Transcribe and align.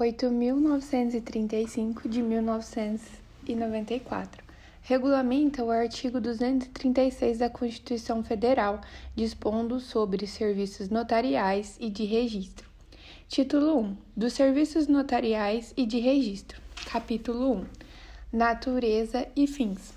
Lei 0.00 0.12
8.935 0.14 2.08
de 2.08 2.22
1994 2.22 4.42
regulamenta 4.80 5.62
o 5.62 5.70
artigo 5.70 6.18
236 6.18 7.36
da 7.36 7.50
Constituição 7.50 8.24
Federal, 8.24 8.80
dispondo 9.14 9.78
sobre 9.78 10.26
serviços 10.26 10.88
notariais 10.88 11.76
e 11.78 11.90
de 11.90 12.06
registro. 12.06 12.66
Título 13.28 13.78
1 13.78 13.94
dos 14.16 14.32
Serviços 14.32 14.88
Notariais 14.88 15.74
e 15.76 15.84
de 15.84 16.00
Registro. 16.00 16.62
Capítulo 16.90 17.52
1 17.52 17.66
Natureza 18.32 19.28
e 19.36 19.46
fins. 19.46 19.92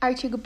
Artigo 0.00 0.38
1. 0.38 0.40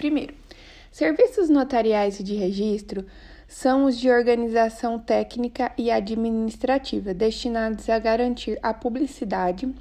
Serviços 0.91 1.49
notariais 1.49 2.19
e 2.19 2.25
de 2.25 2.35
registro 2.35 3.07
são 3.49 3.85
os 3.85 3.99
de 3.99 4.11
organização 4.11 4.99
técnica 4.99 5.73
e 5.79 5.91
administrativa, 5.91 7.15
destinados 7.15 7.89
a 7.89 7.99
garantir 7.99 8.59
a 8.63 8.75
publicidade, 8.75 9.73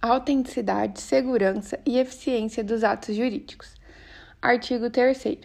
autenticidade, 0.00 1.00
segurança 1.00 1.78
e 1.86 1.98
eficiência 1.98 2.62
dos 2.62 2.84
atos 2.84 3.16
jurídicos. 3.16 3.74
Artigo 4.40 4.90
3. 4.90 5.38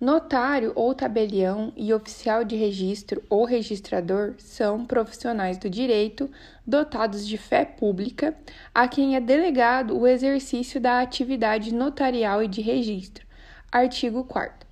Notário 0.00 0.72
ou 0.74 0.94
tabelião 0.94 1.74
e 1.76 1.92
oficial 1.92 2.42
de 2.42 2.56
registro 2.56 3.22
ou 3.28 3.44
registrador 3.44 4.34
são 4.38 4.86
profissionais 4.86 5.58
do 5.58 5.68
direito 5.68 6.30
dotados 6.66 7.28
de 7.28 7.36
fé 7.36 7.66
pública 7.66 8.34
a 8.74 8.88
quem 8.88 9.14
é 9.14 9.20
delegado 9.20 9.98
o 9.98 10.06
exercício 10.06 10.80
da 10.80 11.02
atividade 11.02 11.74
notarial 11.74 12.42
e 12.42 12.48
de 12.48 12.62
registro. 12.62 13.26
Artigo 13.70 14.24
4. 14.24 14.69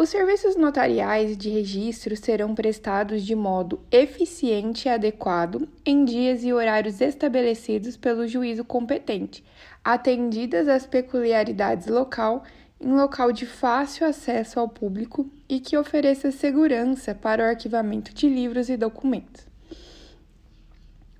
Os 0.00 0.10
serviços 0.10 0.54
notariais 0.54 1.36
de 1.36 1.48
registro 1.48 2.16
serão 2.16 2.54
prestados 2.54 3.20
de 3.24 3.34
modo 3.34 3.80
eficiente 3.90 4.86
e 4.86 4.88
adequado 4.88 5.68
em 5.84 6.04
dias 6.04 6.44
e 6.44 6.52
horários 6.52 7.00
estabelecidos 7.00 7.96
pelo 7.96 8.24
juízo 8.28 8.62
competente, 8.62 9.42
atendidas 9.82 10.68
as 10.68 10.86
peculiaridades 10.86 11.88
local, 11.88 12.44
em 12.80 12.92
local 12.92 13.32
de 13.32 13.44
fácil 13.44 14.06
acesso 14.06 14.60
ao 14.60 14.68
público 14.68 15.28
e 15.48 15.58
que 15.58 15.76
ofereça 15.76 16.30
segurança 16.30 17.12
para 17.12 17.42
o 17.42 17.46
arquivamento 17.48 18.14
de 18.14 18.28
livros 18.28 18.68
e 18.68 18.76
documentos. 18.76 19.48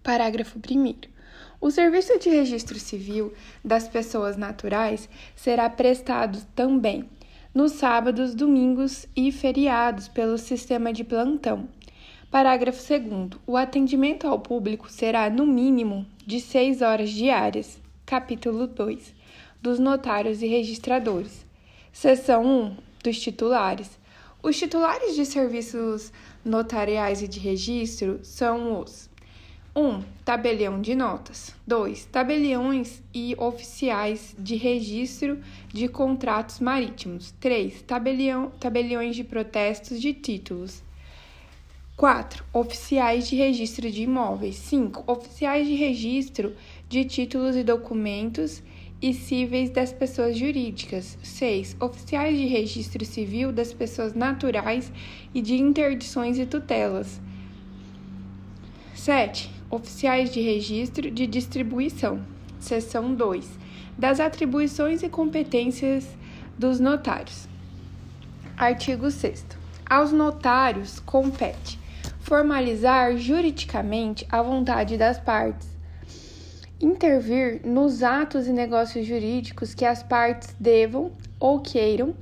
Parágrafo 0.04 0.56
1. 0.56 0.94
O 1.60 1.68
serviço 1.72 2.16
de 2.20 2.28
registro 2.28 2.78
civil 2.78 3.34
das 3.64 3.88
pessoas 3.88 4.36
naturais 4.36 5.08
será 5.34 5.68
prestado 5.68 6.38
também 6.54 7.08
nos 7.58 7.72
sábados, 7.72 8.36
domingos 8.36 9.08
e 9.16 9.32
feriados 9.32 10.06
pelo 10.06 10.38
sistema 10.38 10.92
de 10.92 11.02
plantão. 11.02 11.68
Parágrafo 12.30 12.80
2. 12.80 13.30
O 13.44 13.56
atendimento 13.56 14.28
ao 14.28 14.38
público 14.38 14.88
será, 14.88 15.28
no 15.28 15.44
mínimo, 15.44 16.06
de 16.24 16.40
6 16.40 16.82
horas 16.82 17.10
diárias. 17.10 17.80
Capítulo 18.06 18.68
2. 18.68 19.12
Dos 19.60 19.80
notários 19.80 20.40
e 20.40 20.46
registradores. 20.46 21.44
Seção 21.92 22.46
1. 22.46 22.76
Dos 23.02 23.18
titulares. 23.18 23.98
Os 24.40 24.56
titulares 24.56 25.16
de 25.16 25.26
serviços 25.26 26.12
notariais 26.44 27.22
e 27.22 27.26
de 27.26 27.40
registro 27.40 28.20
são 28.22 28.80
os 28.80 29.10
1. 29.78 30.02
Tabelião 30.24 30.80
de 30.80 30.92
notas. 30.96 31.54
2. 31.64 32.06
Tabeliões 32.06 33.00
e 33.14 33.36
oficiais 33.38 34.34
de 34.36 34.56
registro 34.56 35.38
de 35.68 35.86
contratos 35.86 36.58
marítimos. 36.58 37.32
3. 37.38 37.82
Tabelião, 37.82 38.50
tabeliões 38.58 39.14
de 39.14 39.22
protestos 39.22 40.00
de 40.00 40.12
títulos. 40.12 40.82
4. 41.96 42.44
Oficiais 42.52 43.28
de 43.28 43.36
registro 43.36 43.88
de 43.88 44.02
imóveis. 44.02 44.56
5. 44.56 45.04
Oficiais 45.06 45.68
de 45.68 45.76
registro 45.76 46.56
de 46.88 47.04
títulos 47.04 47.54
e 47.54 47.62
documentos 47.62 48.60
e 49.00 49.14
cíveis 49.14 49.70
das 49.70 49.92
pessoas 49.92 50.36
jurídicas. 50.36 51.16
6. 51.22 51.76
Oficiais 51.78 52.36
de 52.36 52.46
registro 52.48 53.04
civil 53.04 53.52
das 53.52 53.72
pessoas 53.72 54.12
naturais 54.12 54.90
e 55.32 55.40
de 55.40 55.54
interdições 55.54 56.36
e 56.36 56.46
tutelas. 56.46 57.20
7 58.96 59.57
Oficiais 59.70 60.32
de 60.32 60.40
Registro 60.40 61.10
de 61.10 61.26
Distribuição. 61.26 62.22
Seção 62.58 63.14
2. 63.14 63.46
Das 63.98 64.18
atribuições 64.18 65.02
e 65.02 65.10
competências 65.10 66.08
dos 66.58 66.80
notários. 66.80 67.46
Artigo 68.56 69.10
6. 69.10 69.44
Aos 69.84 70.10
notários 70.10 71.00
compete 71.00 71.78
formalizar 72.20 73.16
juridicamente 73.18 74.26
a 74.30 74.40
vontade 74.40 74.96
das 74.96 75.18
partes, 75.18 75.68
intervir 76.80 77.60
nos 77.64 78.02
atos 78.02 78.46
e 78.46 78.52
negócios 78.52 79.06
jurídicos 79.06 79.74
que 79.74 79.84
as 79.84 80.02
partes 80.02 80.56
devam 80.58 81.12
ou 81.38 81.60
queiram 81.60 82.14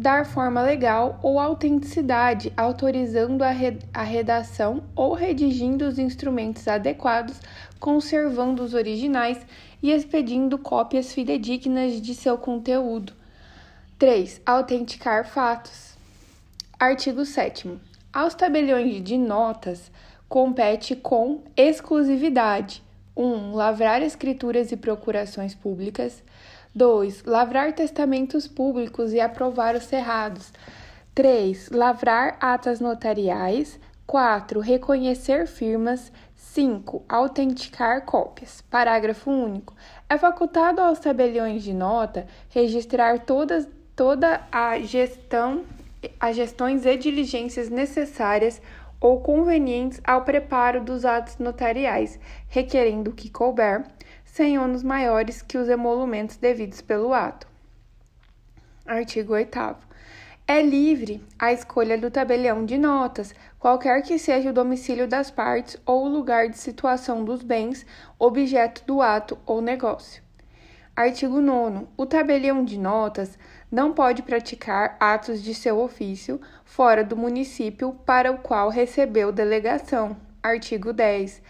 dar 0.00 0.24
forma 0.24 0.62
legal 0.62 1.20
ou 1.22 1.38
autenticidade, 1.38 2.50
autorizando 2.56 3.42
a, 3.42 3.50
re 3.50 3.78
a 3.92 4.02
redação 4.02 4.82
ou 4.96 5.12
redigindo 5.12 5.86
os 5.86 5.98
instrumentos 5.98 6.66
adequados, 6.66 7.38
conservando 7.78 8.62
os 8.62 8.72
originais 8.72 9.38
e 9.82 9.90
expedindo 9.90 10.56
cópias 10.56 11.12
fidedignas 11.12 12.00
de 12.00 12.14
seu 12.14 12.38
conteúdo. 12.38 13.12
3. 13.98 14.40
Autenticar 14.46 15.28
fatos. 15.28 15.94
Artigo 16.78 17.26
7. 17.26 17.70
Aos 18.10 18.34
tabeliões 18.34 19.04
de 19.04 19.18
notas 19.18 19.92
compete 20.30 20.96
com 20.96 21.42
exclusividade 21.54 22.82
1. 23.14 23.22
Um, 23.22 23.54
lavrar 23.54 24.00
escrituras 24.00 24.72
e 24.72 24.78
procurações 24.78 25.54
públicas. 25.54 26.22
2. 26.74 27.24
Lavrar 27.24 27.72
testamentos 27.72 28.46
públicos 28.46 29.12
e 29.12 29.20
aprovar 29.20 29.74
os 29.74 29.84
cerrados. 29.84 30.52
3. 31.14 31.70
Lavrar 31.70 32.36
atas 32.40 32.80
notariais. 32.80 33.78
4. 34.06 34.60
Reconhecer 34.60 35.46
firmas. 35.46 36.12
5. 36.36 37.04
Autenticar 37.08 38.04
cópias. 38.04 38.60
Parágrafo 38.62 39.30
único. 39.30 39.74
É 40.08 40.16
facultado 40.16 40.80
aos 40.80 41.00
tabeliões 41.00 41.62
de 41.62 41.74
nota 41.74 42.26
registrar 42.48 43.18
todas, 43.20 43.68
toda 43.96 44.40
a 44.50 44.78
gestão, 44.80 45.64
as 46.18 46.36
gestões 46.36 46.86
e 46.86 46.96
diligências 46.96 47.68
necessárias 47.68 48.62
ou 49.00 49.20
convenientes 49.20 50.00
ao 50.04 50.22
preparo 50.22 50.84
dos 50.84 51.04
atos 51.04 51.38
notariais, 51.38 52.20
requerendo 52.48 53.12
que 53.12 53.30
couber 53.30 53.84
sem 54.32 54.58
ônus 54.58 54.82
maiores 54.84 55.42
que 55.42 55.58
os 55.58 55.68
emolumentos 55.68 56.36
devidos 56.36 56.80
pelo 56.80 57.12
ato. 57.12 57.48
Artigo 58.86 59.34
8. 59.34 59.58
É 60.46 60.62
livre 60.62 61.22
a 61.38 61.52
escolha 61.52 61.98
do 61.98 62.10
tabelião 62.10 62.64
de 62.64 62.78
notas, 62.78 63.34
qualquer 63.58 64.02
que 64.02 64.18
seja 64.18 64.50
o 64.50 64.52
domicílio 64.52 65.08
das 65.08 65.30
partes 65.30 65.76
ou 65.84 66.04
o 66.04 66.08
lugar 66.08 66.48
de 66.48 66.58
situação 66.58 67.24
dos 67.24 67.42
bens, 67.42 67.84
objeto 68.18 68.84
do 68.86 69.02
ato 69.02 69.36
ou 69.44 69.60
negócio. 69.60 70.22
Artigo 70.94 71.40
9. 71.40 71.86
O 71.96 72.06
tabelião 72.06 72.64
de 72.64 72.78
notas 72.78 73.36
não 73.70 73.92
pode 73.92 74.22
praticar 74.22 74.96
atos 75.00 75.42
de 75.42 75.54
seu 75.54 75.78
ofício 75.80 76.40
fora 76.64 77.02
do 77.02 77.16
município 77.16 77.92
para 78.06 78.30
o 78.30 78.38
qual 78.38 78.68
recebeu 78.68 79.32
delegação. 79.32 80.16
Artigo 80.42 80.92
10 80.92 81.42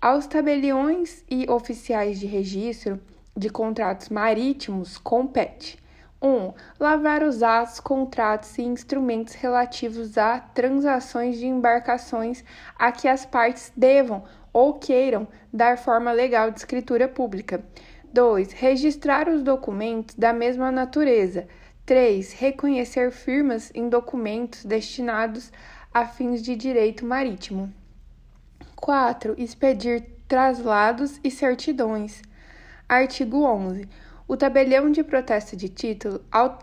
aos 0.00 0.26
tabeliões 0.26 1.24
e 1.30 1.48
oficiais 1.50 2.20
de 2.20 2.26
registro 2.26 3.00
de 3.36 3.48
contratos 3.48 4.08
marítimos 4.08 4.98
compete 4.98 5.78
1. 6.20 6.28
Um, 6.28 6.52
lavrar 6.80 7.22
os 7.22 7.42
atos, 7.42 7.80
contratos 7.80 8.56
e 8.58 8.62
instrumentos 8.62 9.34
relativos 9.34 10.16
a 10.16 10.38
transações 10.38 11.38
de 11.38 11.46
embarcações 11.46 12.42
a 12.78 12.90
que 12.90 13.06
as 13.06 13.26
partes 13.26 13.72
devam 13.76 14.24
ou 14.52 14.74
queiram 14.74 15.28
dar 15.52 15.76
forma 15.76 16.12
legal 16.12 16.50
de 16.50 16.58
escritura 16.58 17.06
pública. 17.06 17.62
2. 18.12 18.52
Registrar 18.52 19.28
os 19.28 19.42
documentos 19.42 20.14
da 20.14 20.32
mesma 20.32 20.72
natureza. 20.72 21.46
3. 21.84 22.32
Reconhecer 22.32 23.10
firmas 23.10 23.70
em 23.74 23.88
documentos 23.88 24.64
destinados 24.64 25.52
a 25.92 26.06
fins 26.06 26.42
de 26.42 26.56
direito 26.56 27.04
marítimo. 27.04 27.72
4. 28.76 29.34
Expedir 29.38 30.04
traslados 30.28 31.18
e 31.24 31.30
certidões. 31.30 32.22
Artigo 32.86 33.42
11. 33.42 33.88
O 34.28 34.36
tabelião 34.36 34.92
de 34.92 35.02
protesto 35.02 35.56
de 35.56 35.68
título 35.68 36.20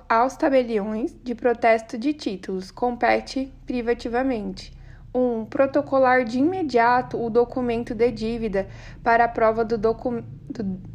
aos 0.08 0.38
tabeliões 0.38 1.16
de 1.24 1.34
protesto 1.34 1.98
de 1.98 2.14
títulos 2.14 2.70
compete 2.72 3.52
privativamente. 3.66 4.72
1. 5.14 5.20
Um, 5.20 5.46
protocolar 5.46 6.24
de 6.24 6.40
imediato 6.40 7.22
o 7.22 7.30
documento 7.30 7.96
de 7.96 8.12
dívida 8.12 8.68
para 9.04 9.26
a 9.26 9.28
prova 9.28 9.66
do, 9.66 9.78
do, 9.78 9.96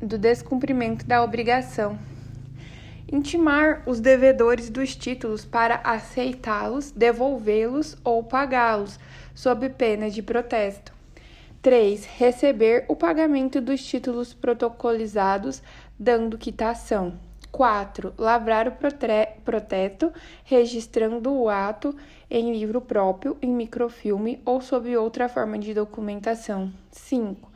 do 0.00 0.18
descumprimento 0.18 1.04
da 1.04 1.22
obrigação. 1.22 1.98
intimar 3.10 3.82
os 3.86 4.00
devedores 4.00 4.70
dos 4.70 4.94
títulos 4.94 5.44
para 5.44 5.80
aceitá-los, 5.82 6.90
devolvê-los 6.90 7.96
ou 8.04 8.22
pagá-los, 8.22 9.00
sob 9.34 9.68
pena 9.70 10.10
de 10.10 10.22
protesto. 10.22 10.97
3. 11.60 12.06
Receber 12.06 12.84
o 12.88 12.94
pagamento 12.94 13.60
dos 13.60 13.84
títulos 13.84 14.32
protocolizados, 14.32 15.62
dando 15.98 16.38
quitação. 16.38 17.18
4. 17.50 18.14
Lavrar 18.16 18.68
o 18.68 18.72
protesto, 19.42 20.12
registrando 20.44 21.32
o 21.32 21.48
ato 21.48 21.96
em 22.30 22.52
livro 22.52 22.80
próprio, 22.80 23.36
em 23.40 23.50
microfilme 23.50 24.40
ou 24.44 24.60
sob 24.60 24.96
outra 24.96 25.28
forma 25.28 25.58
de 25.58 25.74
documentação. 25.74 26.72
5. 26.92 27.50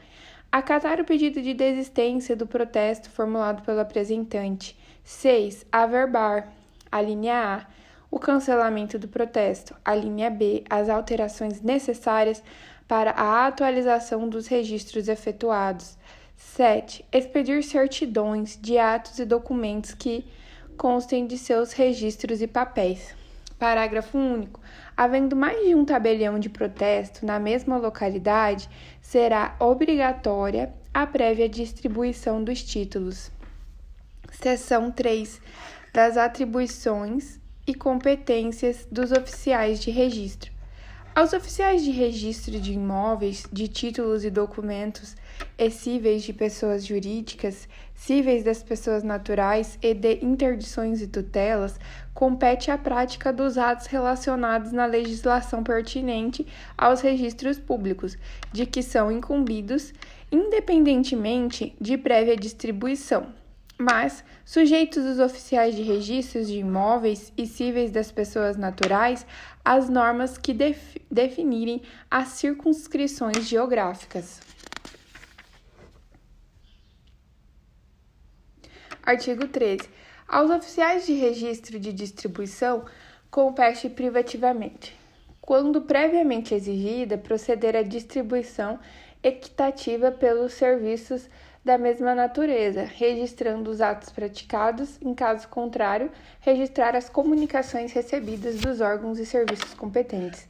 Acatar 0.51 1.01
o 1.01 1.05
pedido 1.05 1.41
de 1.41 1.55
desistência 1.55 2.35
do 2.35 2.47
protesto 2.47 3.09
formulado 3.11 3.63
pelo 3.63 3.81
apresentante. 3.81 4.77
6. 5.05 5.67
Averbar. 5.71 6.53
A 6.91 7.01
linha 7.01 7.61
A. 7.61 7.67
O 8.11 8.19
cancelamento 8.19 8.99
do 8.99 9.09
protesto. 9.09 9.75
A 9.85 9.95
linha 9.95 10.29
B. 10.29 10.65
As 10.69 10.89
alterações 10.89 11.63
necessárias 11.63 12.43
para 12.87 13.13
a 13.13 13.47
atualização 13.47 14.29
dos 14.29 14.47
registros 14.47 15.09
efetuados. 15.09 15.97
7. 16.37 17.05
Expedir 17.13 17.63
certidões 17.63 18.59
de 18.61 18.77
atos 18.77 19.19
e 19.19 19.25
documentos 19.25 19.95
que 19.95 20.25
constem 20.77 21.27
de 21.27 21.39
seus 21.39 21.73
registros 21.73 22.43
e 22.43 22.47
papéis. 22.47 23.15
Parágrafo 23.59 24.19
único. 24.19 24.61
Havendo 24.97 25.37
mais 25.37 25.65
de 25.67 25.75
um 25.75 25.85
tabelião 25.85 26.39
de 26.39 26.51
protesto 26.51 27.25
na 27.25 27.39
mesma 27.39 27.77
localidade, 27.77 28.69
será 29.01 29.57
obrigatória 29.59 30.75
a 30.93 31.07
prévia 31.07 31.49
distribuição 31.49 32.43
dos 32.43 32.63
títulos. 32.63 33.31
Seção 34.31 34.91
3 34.91 35.41
das 35.95 36.17
atribuições 36.17 37.39
e 37.67 37.75
competências 37.75 38.87
dos 38.91 39.13
oficiais 39.13 39.81
de 39.81 39.91
registro. 39.91 40.52
Aos 41.15 41.35
oficiais 41.35 41.85
de 41.85 41.91
registro 41.91 42.59
de 42.59 42.73
imóveis, 42.73 43.47
de 43.53 43.69
títulos 43.69 44.25
e 44.25 44.31
documentos 44.31 45.15
e 45.59 45.71
cíveis 45.71 46.23
de 46.23 46.33
pessoas 46.33 46.87
jurídicas, 46.87 47.69
cíveis 47.95 48.43
das 48.43 48.63
pessoas 48.63 49.03
naturais 49.03 49.79
e 49.83 49.93
de 49.93 50.25
interdições 50.25 51.03
e 51.03 51.07
tutelas, 51.07 51.79
compete 52.15 52.71
a 52.71 52.79
prática 52.79 53.31
dos 53.31 53.59
atos 53.59 53.89
relacionados 53.89 54.73
na 54.73 54.87
legislação 54.87 55.63
pertinente 55.63 56.47
aos 56.79 57.03
registros 57.03 57.59
públicos, 57.59 58.17
de 58.51 58.65
que 58.65 58.83
são 58.83 59.13
incumbidos, 59.13 59.93
independentemente 60.31 61.77
de 61.79 61.99
prévia 61.99 62.39
distribuição 62.39 63.42
mas 63.83 64.25
sujeitos 64.45 65.05
os 65.05 65.19
oficiais 65.19 65.75
de 65.75 65.83
registros 65.83 66.47
de 66.47 66.59
imóveis 66.59 67.33
e 67.37 67.47
cíveis 67.47 67.91
das 67.91 68.13
pessoas 68.13 68.57
naturais 68.57 69.27
às 69.65 69.89
normas 69.89 70.39
que 70.39 70.55
def 70.55 70.97
definirem 71.11 71.83
as 72.11 72.29
circunscrições 72.29 73.45
geográficas. 73.45 74.41
Artigo 79.03 79.49
13. 79.49 79.89
Aos 80.29 80.49
oficiais 80.49 81.05
de 81.05 81.15
registro 81.15 81.79
de 81.81 81.93
distribuição 81.93 82.85
compete 83.31 83.91
privativamente, 83.91 84.97
quando 85.41 85.83
previamente 85.83 86.55
exigida, 86.55 87.19
proceder 87.19 87.75
à 87.75 87.83
distribuição 87.83 88.79
equitativa 89.23 90.13
pelos 90.13 90.53
serviços 90.53 91.29
da 91.65 91.79
mesma 91.79 92.15
natureza, 92.15 92.83
registrando 92.83 93.71
os 93.71 93.81
atos 93.81 94.11
praticados, 94.11 94.99
em 95.01 95.15
caso 95.15 95.49
contrário, 95.49 96.11
registrar 96.41 96.97
as 96.97 97.09
comunicações 97.09 97.93
recebidas 97.93 98.57
dos 98.57 98.81
órgãos 98.81 99.19
e 99.19 99.27
serviços 99.27 99.73
competentes. 99.75 100.49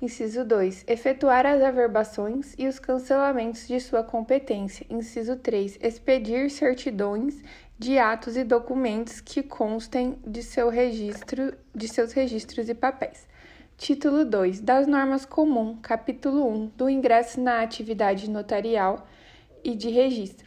Inciso 0.00 0.44
2. 0.44 0.84
Efetuar 0.86 1.46
as 1.46 1.62
averbações 1.62 2.54
e 2.58 2.68
os 2.68 2.78
cancelamentos 2.78 3.66
de 3.66 3.80
sua 3.80 4.02
competência. 4.02 4.86
Inciso 4.90 5.36
3. 5.36 5.78
Expedir 5.82 6.50
certidões 6.50 7.42
de 7.78 7.98
atos 7.98 8.36
e 8.36 8.44
documentos 8.44 9.20
que 9.20 9.42
constem 9.42 10.18
de, 10.24 10.42
seu 10.42 10.68
registro, 10.68 11.54
de 11.74 11.88
seus 11.88 12.12
registros 12.12 12.68
e 12.68 12.74
papéis. 12.74 13.26
Título 13.76 14.24
2. 14.24 14.60
Das 14.60 14.86
normas 14.86 15.24
comum, 15.24 15.78
capítulo 15.82 16.48
1, 16.48 16.66
do 16.76 16.88
ingresso 16.88 17.40
na 17.40 17.60
atividade 17.60 18.30
notarial 18.30 19.06
e 19.64 19.74
de 19.74 19.88
registro. 19.90 20.43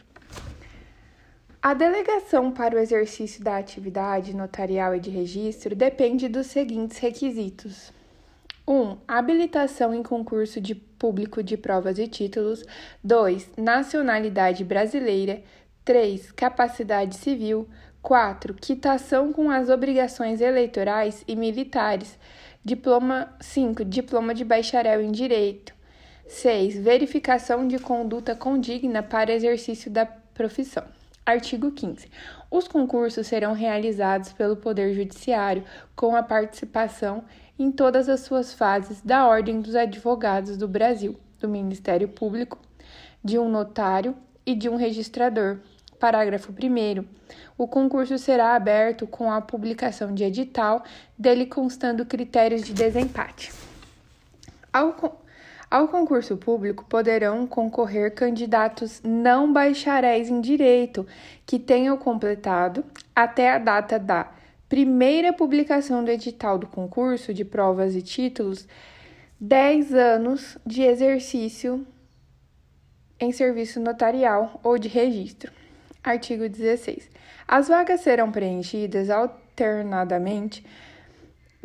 A 1.60 1.74
delegação 1.74 2.52
para 2.52 2.76
o 2.76 2.78
exercício 2.78 3.42
da 3.42 3.56
atividade 3.56 4.34
notarial 4.34 4.94
e 4.94 5.00
de 5.00 5.10
registro 5.10 5.74
depende 5.74 6.28
dos 6.28 6.46
seguintes 6.46 6.98
requisitos: 6.98 7.92
1. 8.66 8.72
Um, 8.72 8.98
habilitação 9.08 9.92
em 9.92 10.00
concurso 10.00 10.60
de 10.60 10.76
público 10.76 11.42
de 11.42 11.56
provas 11.56 11.98
e 11.98 12.06
títulos. 12.06 12.64
2. 13.02 13.50
Nacionalidade 13.56 14.62
brasileira. 14.62 15.42
3. 15.84 16.30
Capacidade 16.30 17.16
civil. 17.16 17.68
4. 18.02 18.54
Quitação 18.54 19.32
com 19.32 19.50
as 19.50 19.68
obrigações 19.68 20.40
eleitorais 20.40 21.24
e 21.26 21.34
militares. 21.34 22.16
Diploma 22.64 23.34
5. 23.40 23.84
Diploma 23.84 24.32
de 24.32 24.44
bacharel 24.44 25.00
em 25.00 25.10
direito. 25.10 25.74
6. 26.28 26.78
Verificação 26.78 27.66
de 27.66 27.80
conduta 27.80 28.36
condigna 28.36 29.02
para 29.02 29.32
exercício 29.32 29.90
da 29.90 30.06
profissão. 30.06 30.97
Artigo 31.28 31.70
15. 31.70 32.10
Os 32.50 32.66
concursos 32.66 33.26
serão 33.26 33.52
realizados 33.52 34.32
pelo 34.32 34.56
Poder 34.56 34.94
Judiciário 34.94 35.62
com 35.94 36.16
a 36.16 36.22
participação 36.22 37.22
em 37.58 37.70
todas 37.70 38.08
as 38.08 38.20
suas 38.20 38.54
fases 38.54 39.02
da 39.02 39.26
Ordem 39.28 39.60
dos 39.60 39.74
Advogados 39.74 40.56
do 40.56 40.66
Brasil, 40.66 41.20
do 41.38 41.46
Ministério 41.46 42.08
Público, 42.08 42.58
de 43.22 43.38
um 43.38 43.46
notário 43.46 44.16
e 44.46 44.54
de 44.54 44.70
um 44.70 44.76
registrador. 44.76 45.58
Parágrafo 46.00 46.50
1. 46.50 47.04
O 47.58 47.68
concurso 47.68 48.16
será 48.16 48.54
aberto 48.54 49.06
com 49.06 49.30
a 49.30 49.42
publicação 49.42 50.14
de 50.14 50.24
edital, 50.24 50.82
dele 51.18 51.44
constando 51.44 52.06
critérios 52.06 52.62
de 52.62 52.72
desempate. 52.72 53.52
Ao 54.72 54.94
ao 55.70 55.88
concurso 55.88 56.36
público 56.36 56.84
poderão 56.84 57.46
concorrer 57.46 58.14
candidatos 58.14 59.00
não 59.04 59.52
bacharéis 59.52 60.30
em 60.30 60.40
direito 60.40 61.06
que 61.44 61.58
tenham 61.58 61.96
completado, 61.96 62.84
até 63.14 63.52
a 63.52 63.58
data 63.58 63.98
da 63.98 64.30
primeira 64.68 65.32
publicação 65.32 66.04
do 66.04 66.10
edital 66.10 66.58
do 66.58 66.66
concurso 66.66 67.34
de 67.34 67.44
provas 67.44 67.94
e 67.94 68.02
títulos, 68.02 68.66
10 69.40 69.94
anos 69.94 70.58
de 70.64 70.82
exercício 70.82 71.86
em 73.20 73.32
serviço 73.32 73.80
notarial 73.80 74.60
ou 74.62 74.78
de 74.78 74.88
registro. 74.88 75.52
Artigo 76.02 76.48
16. 76.48 77.10
As 77.46 77.68
vagas 77.68 78.00
serão 78.00 78.30
preenchidas 78.30 79.10
alternadamente 79.10 80.64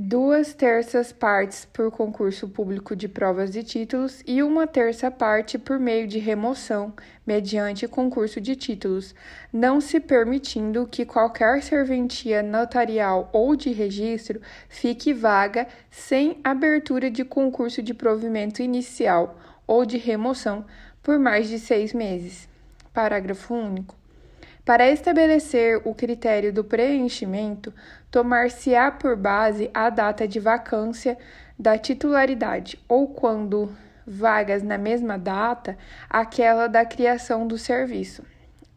duas 0.06 0.54
terças 0.54 1.14
partes 1.14 1.64
por 1.64 1.90
concurso 1.90 2.50
público 2.50 2.94
de 2.94 3.08
provas 3.08 3.56
e 3.56 3.64
títulos 3.64 4.22
e 4.28 4.44
uma 4.44 4.68
terça 4.68 5.10
parte 5.10 5.58
por 5.58 5.80
meio 5.80 6.06
de 6.06 6.20
remoção, 6.20 6.92
mediante 7.26 7.88
concurso 7.88 8.42
de 8.42 8.54
títulos, 8.54 9.16
não 9.52 9.80
se 9.80 10.02
permitindo 10.02 10.86
que 10.92 11.06
qualquer 11.06 11.64
serventia 11.64 12.44
notarial 12.44 13.30
ou 13.32 13.56
de 13.56 13.72
registro 13.72 14.42
fique 14.68 15.14
vaga 15.14 15.70
sem 15.90 16.38
abertura 16.44 17.10
de 17.10 17.24
concurso 17.24 17.82
de 17.82 17.94
provimento 17.94 18.62
inicial 18.62 19.40
ou 19.66 19.86
de 19.86 19.98
remoção 19.98 20.66
por 21.02 21.18
mais 21.18 21.48
de 21.48 21.58
seis 21.58 21.94
meses. 21.94 22.50
Parágrafo 22.94 23.54
único. 23.54 24.03
Para 24.66 24.90
estabelecer 24.90 25.82
o 25.84 25.94
critério 25.94 26.54
do 26.54 26.64
preenchimento, 26.64 27.74
tomar-se-á 28.10 28.90
por 28.92 29.18
base 29.18 29.70
a 29.74 29.90
data 29.90 30.26
de 30.26 30.40
vacância 30.40 31.18
da 31.60 31.78
titularidade, 31.78 32.80
ou, 32.88 33.10
quando 33.10 33.76
vagas 34.08 34.64
na 34.64 34.78
mesma 34.78 35.18
data, 35.18 35.78
aquela 36.10 36.68
da 36.68 36.86
criação 36.86 37.46
do 37.46 37.58
serviço. 37.58 38.24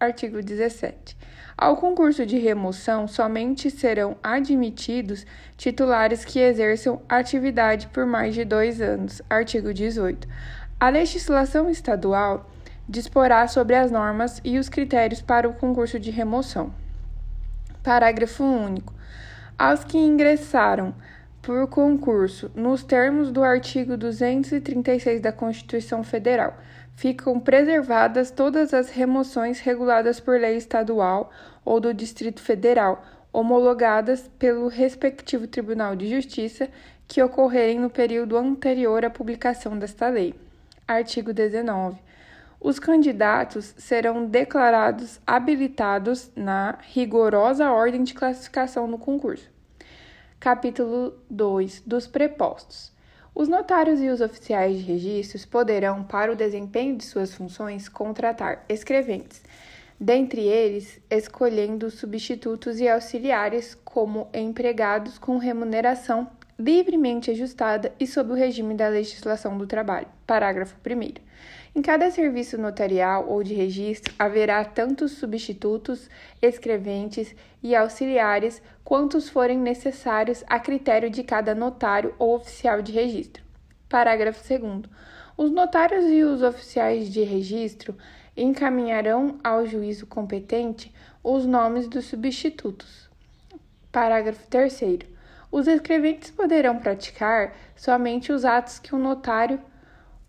Artigo 0.00 0.42
17. 0.42 1.16
Ao 1.56 1.76
concurso 1.76 2.26
de 2.26 2.36
remoção, 2.36 3.06
somente 3.06 3.70
serão 3.70 4.16
admitidos 4.24 5.24
titulares 5.56 6.24
que 6.24 6.40
exerçam 6.40 7.00
atividade 7.08 7.86
por 7.86 8.04
mais 8.04 8.34
de 8.34 8.44
dois 8.44 8.80
anos. 8.80 9.22
Artigo 9.30 9.72
18. 9.72 10.26
A 10.80 10.88
legislação 10.88 11.70
estadual 11.70 12.50
disporá 12.88 13.46
sobre 13.48 13.74
as 13.74 13.90
normas 13.90 14.40
e 14.44 14.58
os 14.58 14.68
critérios 14.68 15.20
para 15.20 15.48
o 15.48 15.54
concurso 15.54 15.98
de 15.98 16.10
remoção. 16.10 16.72
Parágrafo 17.82 18.44
único. 18.44 18.94
Aos 19.58 19.84
que 19.84 19.98
ingressaram 19.98 20.94
por 21.40 21.68
concurso 21.68 22.50
nos 22.54 22.82
termos 22.82 23.30
do 23.30 23.42
artigo 23.42 23.96
236 23.96 25.20
da 25.20 25.32
Constituição 25.32 26.02
Federal, 26.02 26.58
ficam 26.96 27.38
preservadas 27.38 28.30
todas 28.30 28.74
as 28.74 28.90
remoções 28.90 29.60
reguladas 29.60 30.18
por 30.18 30.40
lei 30.40 30.56
estadual 30.56 31.30
ou 31.64 31.78
do 31.78 31.94
Distrito 31.94 32.40
Federal 32.40 33.04
homologadas 33.32 34.30
pelo 34.38 34.66
respectivo 34.66 35.46
Tribunal 35.46 35.94
de 35.94 36.08
Justiça 36.08 36.68
que 37.06 37.22
ocorrerem 37.22 37.78
no 37.78 37.90
período 37.90 38.36
anterior 38.36 39.04
à 39.04 39.10
publicação 39.10 39.78
desta 39.78 40.08
lei. 40.08 40.34
Artigo 40.88 41.32
19. 41.32 42.05
Os 42.66 42.80
candidatos 42.80 43.76
serão 43.78 44.26
declarados 44.26 45.20
habilitados 45.24 46.32
na 46.34 46.76
rigorosa 46.82 47.70
ordem 47.70 48.02
de 48.02 48.12
classificação 48.12 48.88
no 48.88 48.98
concurso. 48.98 49.48
Capítulo 50.40 51.14
2 51.30 51.84
dos 51.86 52.08
prepostos. 52.08 52.92
Os 53.32 53.46
notários 53.46 54.00
e 54.00 54.08
os 54.08 54.20
oficiais 54.20 54.78
de 54.78 54.82
registros 54.82 55.46
poderão, 55.46 56.02
para 56.02 56.32
o 56.32 56.34
desempenho 56.34 56.96
de 56.96 57.04
suas 57.04 57.32
funções, 57.32 57.88
contratar 57.88 58.64
escreventes, 58.68 59.44
dentre 60.00 60.40
eles 60.40 61.00
escolhendo 61.08 61.88
substitutos 61.88 62.80
e 62.80 62.88
auxiliares 62.88 63.76
como 63.84 64.26
empregados 64.34 65.18
com 65.18 65.38
remuneração 65.38 66.28
livremente 66.58 67.30
ajustada 67.30 67.92
e 68.00 68.08
sob 68.08 68.32
o 68.32 68.34
regime 68.34 68.74
da 68.74 68.88
legislação 68.88 69.56
do 69.56 69.68
trabalho. 69.68 70.08
Parágrafo 70.26 70.74
1. 70.84 71.24
Em 71.76 71.82
cada 71.82 72.10
serviço 72.10 72.56
notarial 72.56 73.28
ou 73.28 73.42
de 73.42 73.52
registro 73.52 74.14
haverá 74.18 74.64
tantos 74.64 75.12
substitutos, 75.12 76.08
escreventes 76.40 77.36
e 77.62 77.76
auxiliares 77.76 78.62
quantos 78.82 79.28
forem 79.28 79.58
necessários 79.58 80.42
a 80.46 80.58
critério 80.58 81.10
de 81.10 81.22
cada 81.22 81.54
notário 81.54 82.14
ou 82.18 82.34
oficial 82.34 82.80
de 82.80 82.92
registro. 82.92 83.44
Parágrafo 83.90 84.42
2. 84.48 84.84
Os 85.36 85.50
notários 85.50 86.06
e 86.06 86.22
os 86.22 86.42
oficiais 86.42 87.12
de 87.12 87.22
registro 87.22 87.94
encaminharão 88.34 89.38
ao 89.44 89.66
juízo 89.66 90.06
competente 90.06 90.90
os 91.22 91.44
nomes 91.44 91.86
dos 91.88 92.06
substitutos. 92.06 93.10
Parágrafo 93.92 94.46
3. 94.48 94.80
Os 95.52 95.68
escreventes 95.68 96.30
poderão 96.30 96.78
praticar 96.78 97.54
somente 97.76 98.32
os 98.32 98.46
atos 98.46 98.78
que 98.78 98.94
o 98.94 98.98
notário 98.98 99.60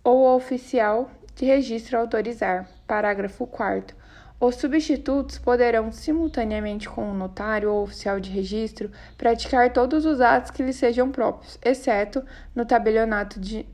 ou 0.04 0.36
oficial 0.36 1.10
de 1.38 1.46
registro 1.46 1.98
autorizar. 1.98 2.68
Parágrafo 2.88 3.46
4. 3.46 3.96
Os 4.40 4.56
substitutos 4.56 5.38
poderão, 5.38 5.92
simultaneamente 5.92 6.90
com 6.90 7.10
o 7.10 7.14
notário 7.14 7.72
ou 7.72 7.84
oficial 7.84 8.20
de 8.20 8.30
registro, 8.30 8.92
praticar 9.18 9.72
todos 9.72 10.06
os 10.06 10.20
atos 10.20 10.52
que 10.52 10.62
lhes 10.62 10.76
sejam 10.76 11.12
próprios, 11.12 11.58
exceto 11.64 12.24
no 12.56 12.66
tabelionato 12.66 13.40
de 13.40 13.66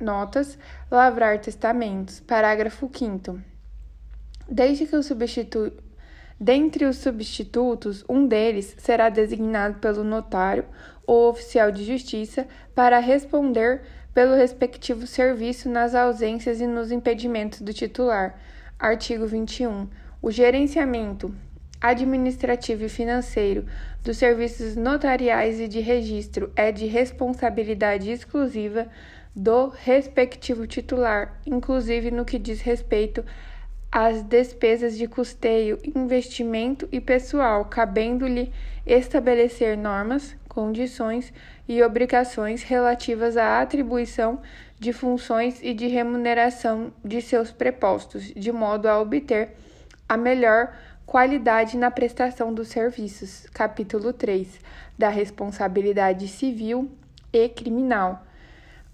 notas, 0.00 0.58
lavrar 0.90 1.38
testamentos. 1.38 2.20
Parágrafo 2.20 2.90
5. 2.92 3.38
Desde 4.50 4.86
que 4.86 4.96
o 4.96 5.02
substitu... 5.02 5.72
Dentre 6.38 6.84
os 6.84 6.98
substitutos, 6.98 8.04
um 8.08 8.26
deles 8.26 8.74
será 8.78 9.08
designado 9.08 9.78
pelo 9.78 10.02
notário 10.02 10.64
ou 11.06 11.30
oficial 11.30 11.70
de 11.70 11.84
justiça 11.84 12.46
para 12.74 12.98
responder 12.98 13.82
pelo 14.14 14.36
respectivo 14.36 15.06
serviço 15.06 15.68
nas 15.68 15.94
ausências 15.94 16.60
e 16.60 16.66
nos 16.66 16.92
impedimentos 16.92 17.60
do 17.60 17.74
titular. 17.74 18.38
Artigo 18.78 19.26
21. 19.26 19.88
O 20.22 20.30
gerenciamento 20.30 21.34
administrativo 21.80 22.84
e 22.84 22.88
financeiro 22.88 23.66
dos 24.02 24.16
serviços 24.16 24.76
notariais 24.76 25.60
e 25.60 25.66
de 25.66 25.80
registro 25.80 26.50
é 26.54 26.70
de 26.70 26.86
responsabilidade 26.86 28.10
exclusiva 28.10 28.86
do 29.34 29.68
respectivo 29.68 30.66
titular, 30.66 31.40
inclusive 31.44 32.10
no 32.10 32.24
que 32.24 32.38
diz 32.38 32.60
respeito 32.60 33.24
às 33.90 34.22
despesas 34.22 34.96
de 34.96 35.06
custeio, 35.06 35.78
investimento 35.94 36.88
e 36.90 37.00
pessoal, 37.00 37.64
cabendo-lhe 37.64 38.52
estabelecer 38.86 39.76
normas, 39.76 40.36
condições 40.48 41.32
e 41.68 41.82
obrigações 41.82 42.62
relativas 42.62 43.36
à 43.36 43.60
atribuição 43.60 44.40
de 44.78 44.92
funções 44.92 45.60
e 45.62 45.72
de 45.72 45.86
remuneração 45.86 46.92
de 47.04 47.22
seus 47.22 47.50
prepostos, 47.50 48.24
de 48.34 48.52
modo 48.52 48.86
a 48.86 49.00
obter 49.00 49.50
a 50.08 50.16
melhor 50.16 50.74
qualidade 51.06 51.76
na 51.76 51.90
prestação 51.90 52.52
dos 52.52 52.68
serviços. 52.68 53.46
Capítulo 53.52 54.12
3 54.12 54.60
da 54.98 55.08
responsabilidade 55.08 56.28
civil 56.28 56.90
e 57.32 57.48
criminal. 57.48 58.24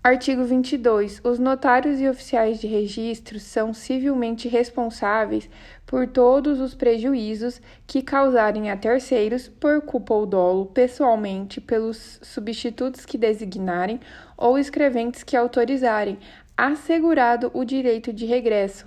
Artigo 0.03 0.45
22. 0.45 1.21
Os 1.23 1.39
notários 1.39 2.01
e 2.01 2.09
oficiais 2.09 2.59
de 2.59 2.67
registro 2.67 3.39
são 3.39 3.75
civilmente 3.75 4.49
responsáveis 4.49 5.47
por 5.85 6.07
todos 6.07 6.59
os 6.59 6.75
prejuízos 6.75 7.61
que 7.87 8.01
causarem 8.01 8.71
a 8.71 8.79
terceiros, 8.79 9.47
por 9.47 9.83
culpa 9.83 10.15
ou 10.15 10.25
dolo, 10.25 10.65
pessoalmente, 10.65 11.61
pelos 11.61 12.19
substitutos 12.23 13.05
que 13.05 13.19
designarem 13.19 14.01
ou 14.39 14.59
escreventes 14.59 15.23
que 15.23 15.37
autorizarem, 15.37 16.19
assegurado 16.57 17.51
o 17.53 17.63
direito 17.63 18.11
de 18.11 18.25
regresso. 18.25 18.87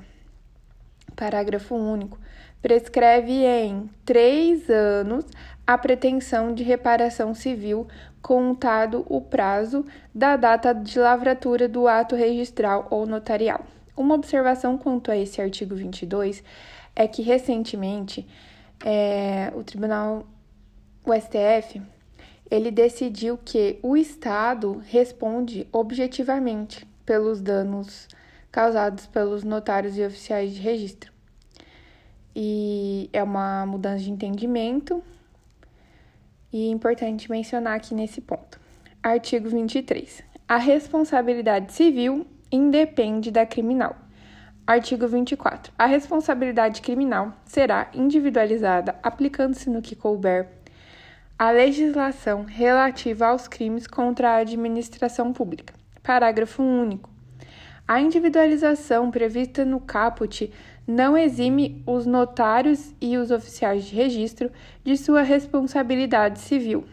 Parágrafo 1.15 1.75
único. 1.75 2.19
Prescreve 2.59 3.45
em 3.45 3.87
três 4.03 4.67
anos 4.67 5.25
a 5.67 5.77
pretensão 5.77 6.55
de 6.55 6.63
reparação 6.63 7.35
civil 7.35 7.87
contado 8.23 9.05
o 9.09 9.19
prazo 9.19 9.85
da 10.15 10.37
data 10.37 10.73
de 10.73 10.97
lavratura 10.97 11.67
do 11.67 11.87
ato 11.89 12.15
registral 12.15 12.87
ou 12.89 13.05
notarial. 13.05 13.65
Uma 13.95 14.15
observação 14.15 14.77
quanto 14.77 15.11
a 15.11 15.17
esse 15.17 15.41
artigo 15.41 15.75
22 15.75 16.41
é 16.95 17.05
que 17.05 17.21
recentemente 17.21 18.25
é, 18.83 19.51
o 19.53 19.61
Tribunal, 19.61 20.25
o 21.05 21.13
STF, 21.13 21.81
ele 22.49 22.71
decidiu 22.71 23.37
que 23.43 23.77
o 23.83 23.97
Estado 23.97 24.81
responde 24.87 25.67
objetivamente 25.71 26.87
pelos 27.05 27.41
danos 27.41 28.07
causados 28.49 29.05
pelos 29.05 29.43
notários 29.43 29.97
e 29.97 30.05
oficiais 30.05 30.53
de 30.53 30.61
registro. 30.61 31.11
E 32.35 33.09
é 33.11 33.21
uma 33.21 33.65
mudança 33.65 34.03
de 34.03 34.11
entendimento 34.11 35.03
e 36.53 36.67
é 36.67 36.71
importante 36.71 37.31
mencionar 37.31 37.75
aqui 37.75 37.95
nesse 37.95 38.21
ponto. 38.21 38.59
Artigo 39.01 39.49
23. 39.49 40.23
A 40.47 40.57
responsabilidade 40.57 41.73
civil 41.73 42.27
independe 42.51 43.31
da 43.31 43.45
criminal. 43.45 43.95
Artigo 44.65 45.07
24. 45.07 45.73
A 45.77 45.87
responsabilidade 45.87 46.81
criminal 46.81 47.33
será 47.43 47.89
individualizada 47.93 48.95
aplicando-se 49.01 49.69
no 49.69 49.81
que 49.81 49.95
couber 49.95 50.47
a 51.37 51.49
legislação 51.49 52.43
relativa 52.43 53.27
aos 53.27 53.47
crimes 53.47 53.87
contra 53.87 54.29
a 54.29 54.37
administração 54.37 55.33
pública. 55.33 55.73
Parágrafo 56.01 56.61
único. 56.61 57.12
A 57.85 57.99
individualização 57.99 59.11
prevista 59.11 59.65
no 59.65 59.79
caput 59.79 60.51
não 60.87 61.17
exime 61.17 61.83
os 61.85 62.05
notários 62.05 62.93
e 63.01 63.17
os 63.17 63.29
oficiais 63.29 63.83
de 63.83 63.93
registro 63.95 64.49
de 64.83 64.95
sua 64.95 65.21
responsabilidade 65.21 66.39
civil, 66.39 66.85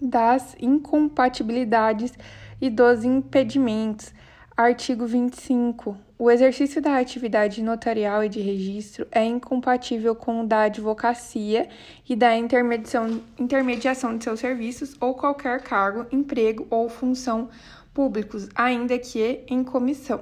das 0.00 0.56
incompatibilidades 0.60 2.12
e 2.60 2.70
dos 2.70 3.04
impedimentos. 3.04 4.14
Artigo 4.56 5.06
25. 5.06 5.96
O 6.18 6.30
exercício 6.30 6.80
da 6.80 6.96
atividade 6.96 7.62
notarial 7.62 8.24
e 8.24 8.28
de 8.28 8.40
registro 8.40 9.06
é 9.10 9.22
incompatível 9.22 10.14
com 10.14 10.40
o 10.40 10.46
da 10.46 10.62
advocacia 10.62 11.68
e 12.08 12.16
da 12.16 12.34
intermediação, 12.34 13.20
intermediação 13.38 14.16
de 14.16 14.24
seus 14.24 14.40
serviços 14.40 14.96
ou 14.98 15.14
qualquer 15.14 15.60
cargo, 15.62 16.06
emprego 16.10 16.66
ou 16.70 16.88
função 16.88 17.50
públicos, 17.96 18.46
ainda 18.54 18.98
que 18.98 19.42
em 19.48 19.64
comissão. 19.64 20.20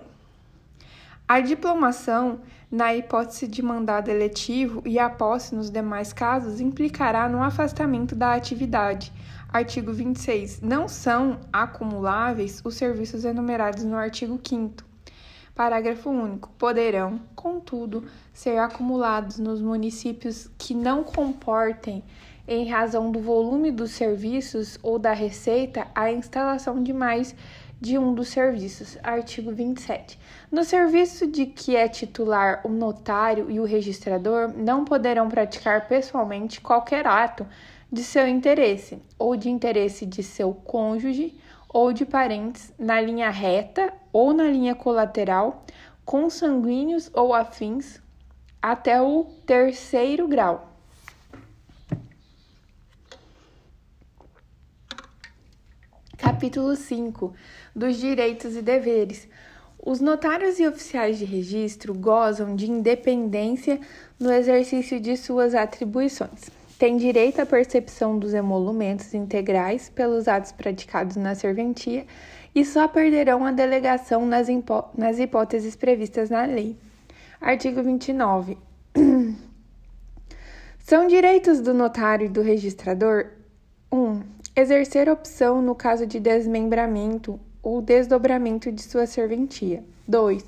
A 1.26 1.40
diplomação, 1.40 2.38
na 2.70 2.94
hipótese 2.94 3.48
de 3.48 3.60
mandado 3.60 4.08
eletivo 4.08 4.80
e 4.86 4.96
a 4.96 5.10
posse 5.10 5.56
nos 5.56 5.70
demais 5.70 6.12
casos, 6.12 6.60
implicará 6.60 7.28
no 7.28 7.42
afastamento 7.42 8.14
da 8.14 8.32
atividade. 8.32 9.12
Artigo 9.52 9.92
26. 9.92 10.60
Não 10.60 10.86
são 10.86 11.40
acumuláveis 11.52 12.62
os 12.64 12.76
serviços 12.76 13.24
enumerados 13.24 13.82
no 13.82 13.96
artigo 13.96 14.38
5. 14.40 14.84
Parágrafo 15.52 16.10
único. 16.10 16.50
Poderão, 16.56 17.20
contudo, 17.34 18.04
ser 18.32 18.58
acumulados 18.58 19.36
nos 19.38 19.60
municípios 19.60 20.48
que 20.56 20.74
não 20.74 21.02
comportem, 21.02 22.04
em 22.46 22.68
razão 22.68 23.10
do 23.10 23.20
volume 23.20 23.70
dos 23.70 23.92
serviços 23.92 24.78
ou 24.82 24.98
da 24.98 25.12
receita, 25.12 25.86
a 25.94 26.12
instalação 26.12 26.82
de 26.82 26.92
mais 26.92 27.34
de 27.84 27.98
um 27.98 28.14
dos 28.14 28.28
serviços, 28.28 28.96
artigo 29.02 29.52
27. 29.52 30.18
No 30.50 30.64
serviço 30.64 31.26
de 31.26 31.44
que 31.44 31.76
é 31.76 31.86
titular 31.86 32.62
o 32.64 32.70
notário 32.70 33.50
e 33.50 33.60
o 33.60 33.64
registrador, 33.64 34.48
não 34.56 34.86
poderão 34.86 35.28
praticar 35.28 35.86
pessoalmente 35.86 36.62
qualquer 36.62 37.06
ato 37.06 37.46
de 37.92 38.02
seu 38.02 38.26
interesse 38.26 39.02
ou 39.18 39.36
de 39.36 39.50
interesse 39.50 40.06
de 40.06 40.22
seu 40.22 40.54
cônjuge 40.54 41.38
ou 41.68 41.92
de 41.92 42.06
parentes 42.06 42.72
na 42.78 42.98
linha 43.02 43.28
reta 43.28 43.92
ou 44.10 44.32
na 44.32 44.44
linha 44.44 44.74
colateral, 44.74 45.62
consanguíneos 46.06 47.10
ou 47.12 47.34
afins, 47.34 48.00
até 48.62 49.02
o 49.02 49.24
terceiro 49.44 50.26
grau. 50.26 50.74
Capítulo 56.16 56.74
5 56.74 57.34
dos 57.74 57.96
direitos 57.96 58.56
e 58.56 58.62
deveres. 58.62 59.28
Os 59.86 60.00
notários 60.00 60.58
e 60.58 60.66
oficiais 60.66 61.18
de 61.18 61.24
registro 61.24 61.92
gozam 61.92 62.56
de 62.56 62.70
independência 62.70 63.78
no 64.18 64.32
exercício 64.32 64.98
de 64.98 65.16
suas 65.16 65.54
atribuições. 65.54 66.48
Têm 66.78 66.96
direito 66.96 67.40
à 67.40 67.46
percepção 67.46 68.18
dos 68.18 68.32
emolumentos 68.32 69.12
integrais 69.12 69.88
pelos 69.90 70.26
atos 70.26 70.52
praticados 70.52 71.16
na 71.16 71.34
serventia 71.34 72.06
e 72.54 72.64
só 72.64 72.88
perderão 72.88 73.44
a 73.44 73.52
delegação 73.52 74.24
nas, 74.24 74.48
nas 74.96 75.18
hipóteses 75.18 75.76
previstas 75.76 76.30
na 76.30 76.44
lei. 76.44 76.76
Artigo 77.40 77.82
29. 77.82 78.56
São 80.78 81.06
direitos 81.06 81.60
do 81.60 81.74
notário 81.74 82.26
e 82.26 82.28
do 82.28 82.42
registrador 82.42 83.26
1. 83.92 83.96
Um, 83.96 84.22
exercer 84.56 85.08
opção 85.08 85.60
no 85.60 85.74
caso 85.74 86.06
de 86.06 86.20
desmembramento 86.20 87.40
ou 87.64 87.80
desdobramento 87.80 88.70
de 88.70 88.82
sua 88.82 89.06
serventia. 89.06 89.82
2. 90.06 90.44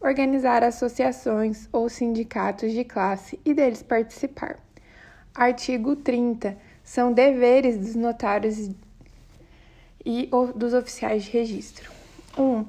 Organizar 0.00 0.62
associações 0.62 1.66
ou 1.72 1.88
sindicatos 1.88 2.72
de 2.72 2.84
classe 2.84 3.40
e 3.44 3.54
deles 3.54 3.82
participar. 3.82 4.58
Artigo 5.34 5.96
30. 5.96 6.56
São 6.84 7.12
deveres 7.12 7.78
dos 7.78 7.94
notários 7.94 8.70
e 10.04 10.30
dos 10.54 10.74
oficiais 10.74 11.24
de 11.24 11.30
registro. 11.30 11.90
1. 12.36 12.42
Um, 12.42 12.66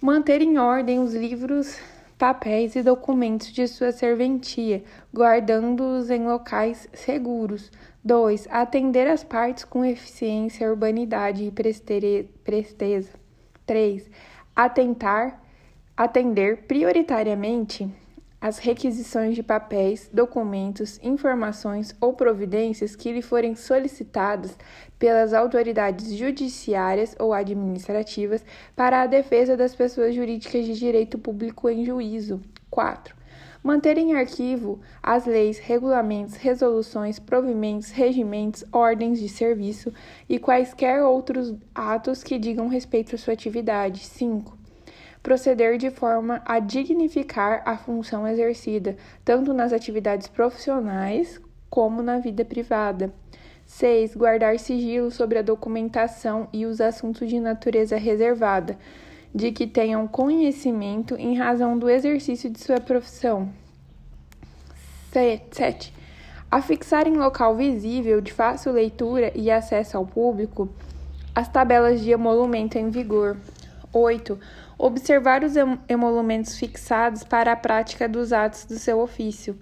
manter 0.00 0.40
em 0.40 0.58
ordem 0.58 0.98
os 0.98 1.14
livros, 1.14 1.76
papéis 2.22 2.76
e 2.76 2.84
documentos 2.84 3.48
de 3.48 3.66
sua 3.66 3.90
serventia, 3.90 4.84
guardando-os 5.12 6.08
em 6.08 6.24
locais 6.24 6.88
seguros. 6.92 7.68
2. 8.04 8.46
Atender 8.48 9.08
as 9.08 9.24
partes 9.24 9.64
com 9.64 9.84
eficiência, 9.84 10.70
urbanidade 10.70 11.42
e 11.42 11.50
presteza. 11.50 13.10
3. 13.66 14.08
Atentar, 14.54 15.42
atender 15.96 16.58
prioritariamente 16.58 17.92
as 18.42 18.58
requisições 18.58 19.36
de 19.36 19.42
papéis, 19.42 20.10
documentos, 20.12 20.98
informações 21.00 21.94
ou 22.00 22.12
providências 22.12 22.96
que 22.96 23.12
lhe 23.12 23.22
forem 23.22 23.54
solicitadas 23.54 24.58
pelas 24.98 25.32
autoridades 25.32 26.12
judiciárias 26.12 27.14
ou 27.20 27.32
administrativas 27.32 28.44
para 28.74 29.02
a 29.02 29.06
defesa 29.06 29.56
das 29.56 29.76
pessoas 29.76 30.12
jurídicas 30.12 30.66
de 30.66 30.76
direito 30.76 31.20
público 31.20 31.68
em 31.70 31.84
juízo. 31.84 32.40
4 32.68 33.22
manter 33.62 33.96
em 33.96 34.16
arquivo 34.16 34.80
as 35.00 35.24
leis, 35.24 35.60
regulamentos, 35.60 36.34
resoluções, 36.34 37.20
provimentos, 37.20 37.90
regimentos, 37.90 38.64
ordens 38.72 39.20
de 39.20 39.28
serviço 39.28 39.92
e 40.28 40.40
quaisquer 40.40 41.04
outros 41.04 41.54
atos 41.72 42.24
que 42.24 42.40
digam 42.40 42.66
respeito 42.66 43.14
à 43.14 43.18
sua 43.18 43.34
atividade. 43.34 44.00
5. 44.00 44.61
Proceder 45.22 45.78
de 45.78 45.90
forma 45.90 46.42
a 46.44 46.58
dignificar 46.58 47.62
a 47.64 47.76
função 47.76 48.26
exercida, 48.26 48.96
tanto 49.24 49.52
nas 49.54 49.72
atividades 49.72 50.28
profissionais 50.28 51.40
como 51.70 52.02
na 52.02 52.18
vida 52.18 52.44
privada. 52.44 53.12
6. 53.66 54.16
Guardar 54.16 54.58
sigilo 54.58 55.10
sobre 55.10 55.38
a 55.38 55.42
documentação 55.42 56.48
e 56.52 56.66
os 56.66 56.80
assuntos 56.80 57.28
de 57.28 57.38
natureza 57.38 57.96
reservada 57.96 58.76
de 59.34 59.50
que 59.50 59.66
tenham 59.66 60.06
conhecimento 60.06 61.14
em 61.16 61.36
razão 61.36 61.78
do 61.78 61.88
exercício 61.88 62.50
de 62.50 62.60
sua 62.60 62.80
profissão. 62.80 63.48
7. 65.12 65.92
Afixar 66.50 67.08
em 67.08 67.16
local 67.16 67.56
visível, 67.56 68.20
de 68.20 68.32
fácil 68.32 68.72
leitura 68.72 69.32
e 69.34 69.50
acesso 69.50 69.96
ao 69.96 70.06
público, 70.06 70.68
as 71.34 71.48
tabelas 71.48 72.00
de 72.02 72.10
emolumento 72.10 72.76
em 72.76 72.90
vigor. 72.90 73.36
8. 73.92 74.38
Observar 74.78 75.44
os 75.44 75.54
emolumentos 75.88 76.58
fixados 76.58 77.22
para 77.24 77.52
a 77.52 77.56
prática 77.56 78.08
dos 78.08 78.32
atos 78.32 78.64
do 78.64 78.78
seu 78.78 79.00
ofício. 79.00 79.58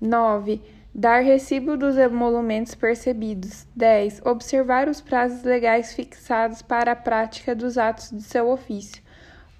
9. 0.00 0.60
Dar 0.94 1.22
recibo 1.22 1.76
dos 1.76 1.96
emolumentos 1.96 2.74
percebidos. 2.74 3.66
10. 3.76 4.22
Observar 4.24 4.88
os 4.88 5.00
prazos 5.00 5.42
legais 5.42 5.92
fixados 5.92 6.62
para 6.62 6.92
a 6.92 6.96
prática 6.96 7.54
dos 7.54 7.78
atos 7.78 8.10
do 8.10 8.20
seu 8.20 8.48
ofício. 8.48 9.02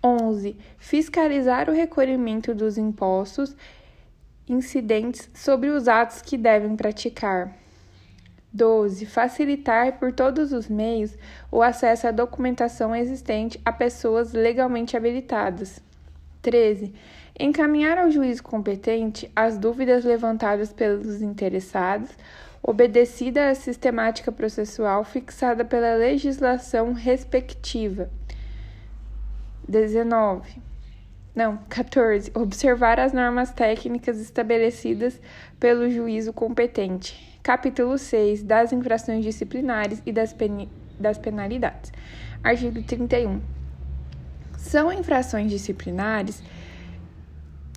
11. 0.02 0.56
Fiscalizar 0.78 1.68
o 1.68 1.72
recolhimento 1.72 2.54
dos 2.54 2.78
impostos 2.78 3.56
incidentes 4.48 5.28
sobre 5.34 5.68
os 5.68 5.88
atos 5.88 6.22
que 6.22 6.36
devem 6.36 6.74
praticar. 6.74 7.54
12. 8.52 9.06
Facilitar 9.06 9.98
por 9.98 10.12
todos 10.12 10.52
os 10.52 10.68
meios 10.68 11.16
o 11.50 11.62
acesso 11.62 12.08
à 12.08 12.10
documentação 12.10 12.94
existente 12.94 13.60
a 13.64 13.72
pessoas 13.72 14.32
legalmente 14.32 14.96
habilitadas. 14.96 15.80
13 16.42 16.94
encaminhar 17.38 17.96
ao 17.98 18.10
juiz 18.10 18.40
competente 18.40 19.30
as 19.34 19.56
dúvidas 19.56 20.04
levantadas 20.04 20.72
pelos 20.72 21.22
interessados, 21.22 22.10
obedecida 22.62 23.48
a 23.48 23.54
sistemática 23.54 24.32
processual 24.32 25.04
fixada 25.04 25.64
pela 25.64 25.94
legislação 25.94 26.92
respectiva. 26.92 28.10
19. 29.68 30.60
Não, 31.34 31.58
14. 31.68 32.32
Observar 32.34 32.98
as 32.98 33.12
normas 33.12 33.52
técnicas 33.52 34.18
estabelecidas 34.18 35.20
pelo 35.60 35.88
juízo 35.88 36.32
competente. 36.32 37.27
Capítulo 37.48 37.96
6. 37.96 38.42
Das 38.42 38.74
infrações 38.74 39.24
disciplinares 39.24 40.02
e 40.04 40.12
das, 40.12 40.36
das 41.00 41.16
penalidades. 41.16 41.90
Artigo 42.44 42.82
31. 42.82 43.40
São 44.58 44.92
infrações 44.92 45.50
disciplinares 45.50 46.42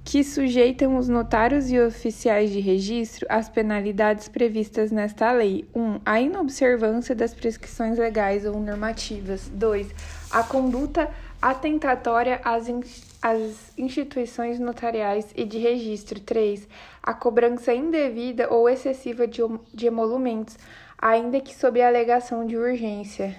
que 0.04 0.26
sujeitam 0.26 0.98
os 0.98 1.08
notários 1.08 1.72
e 1.72 1.80
oficiais 1.80 2.52
de 2.52 2.60
registro 2.60 3.26
às 3.30 3.48
penalidades 3.48 4.28
previstas 4.28 4.92
nesta 4.92 5.32
lei. 5.32 5.66
1. 5.74 5.82
Um, 5.82 6.02
a 6.06 6.20
inobservância 6.20 7.16
das 7.16 7.34
prescrições 7.34 7.98
legais 7.98 8.46
ou 8.46 8.60
normativas. 8.60 9.50
2. 9.54 9.88
A 10.32 10.44
conduta 10.44 11.10
atentatória 11.42 12.42
às, 12.44 12.68
in 12.68 12.82
às 13.22 13.78
instituições 13.78 14.60
notariais 14.60 15.28
e 15.36 15.46
de 15.46 15.58
registro. 15.58 16.20
3. 16.20 16.68
A 17.04 17.14
cobrança 17.14 17.74
indevida 17.74 18.52
ou 18.52 18.70
excessiva 18.70 19.28
de, 19.28 19.42
de 19.74 19.88
emolumentos, 19.88 20.58
ainda 20.98 21.40
que 21.40 21.56
sob 21.56 21.82
a 21.82 21.88
alegação 21.88 22.46
de 22.46 22.58
urgência. 22.58 23.36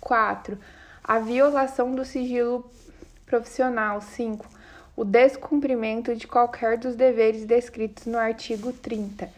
4. 0.00 0.58
A 1.02 1.18
violação 1.18 1.94
do 1.94 2.04
sigilo 2.04 2.70
profissional. 3.26 4.00
5 4.00 4.64
o 4.96 5.04
descumprimento 5.04 6.14
de 6.14 6.26
qualquer 6.26 6.78
dos 6.78 6.94
deveres 6.94 7.44
descritos 7.44 8.06
no 8.06 8.16
artigo 8.16 8.72
30. 8.72 9.28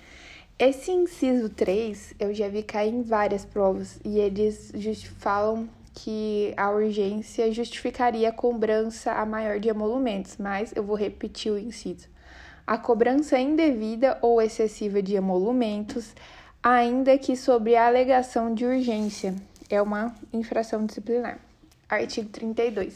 Esse 0.58 0.90
inciso 0.90 1.48
3 1.50 2.14
eu 2.18 2.34
já 2.34 2.48
vi 2.48 2.62
cair 2.62 2.92
em 2.92 3.02
várias 3.02 3.44
provas 3.44 3.98
e 4.04 4.18
eles 4.18 4.72
falam 5.18 5.68
que 5.96 6.52
a 6.58 6.70
urgência 6.70 7.50
justificaria 7.50 8.28
a 8.28 8.32
cobrança 8.32 9.12
a 9.12 9.24
maior 9.24 9.58
de 9.58 9.70
emolumentos, 9.70 10.36
mas 10.36 10.70
eu 10.76 10.84
vou 10.84 10.94
repetir 10.94 11.50
o 11.50 11.58
inciso. 11.58 12.06
A 12.66 12.76
cobrança 12.76 13.38
indevida 13.38 14.18
ou 14.20 14.42
excessiva 14.42 15.00
de 15.00 15.14
emolumentos, 15.14 16.14
ainda 16.62 17.16
que 17.16 17.34
sobre 17.34 17.76
a 17.76 17.86
alegação 17.86 18.52
de 18.52 18.66
urgência, 18.66 19.34
é 19.70 19.80
uma 19.80 20.14
infração 20.34 20.84
disciplinar. 20.84 21.38
Artigo 21.88 22.28
32. 22.28 22.94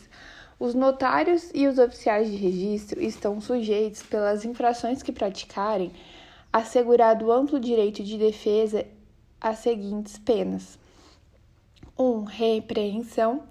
Os 0.59 0.75
notários 0.75 1.51
e 1.55 1.67
os 1.67 1.79
oficiais 1.79 2.31
de 2.31 2.37
registro 2.37 3.01
estão 3.01 3.41
sujeitos, 3.41 4.03
pelas 4.03 4.45
infrações 4.45 5.03
que 5.03 5.11
praticarem, 5.11 5.91
assegurado 6.53 7.33
amplo 7.33 7.59
direito 7.59 8.03
de 8.03 8.19
defesa 8.19 8.85
às 9.41 9.61
seguintes 9.61 10.19
penas: 10.19 10.79
1. 12.01 12.03
Um, 12.03 12.25
repreensão. 12.25 13.43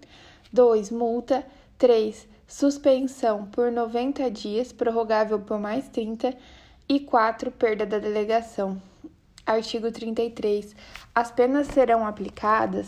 2. 0.52 0.90
Multa. 0.90 1.46
3. 1.78 2.28
Suspensão 2.48 3.46
por 3.46 3.72
90 3.72 4.32
dias, 4.32 4.72
prorrogável 4.72 5.40
por 5.40 5.60
mais 5.60 5.88
30. 5.90 6.36
E 6.88 7.00
4. 7.00 7.52
Perda 7.52 7.86
da 7.86 8.00
delegação. 8.00 8.82
Artigo 9.46 9.92
33. 9.92 10.76
As 11.14 11.32
penas 11.32 11.68
serão 11.68 12.08
aplicadas 12.08 12.88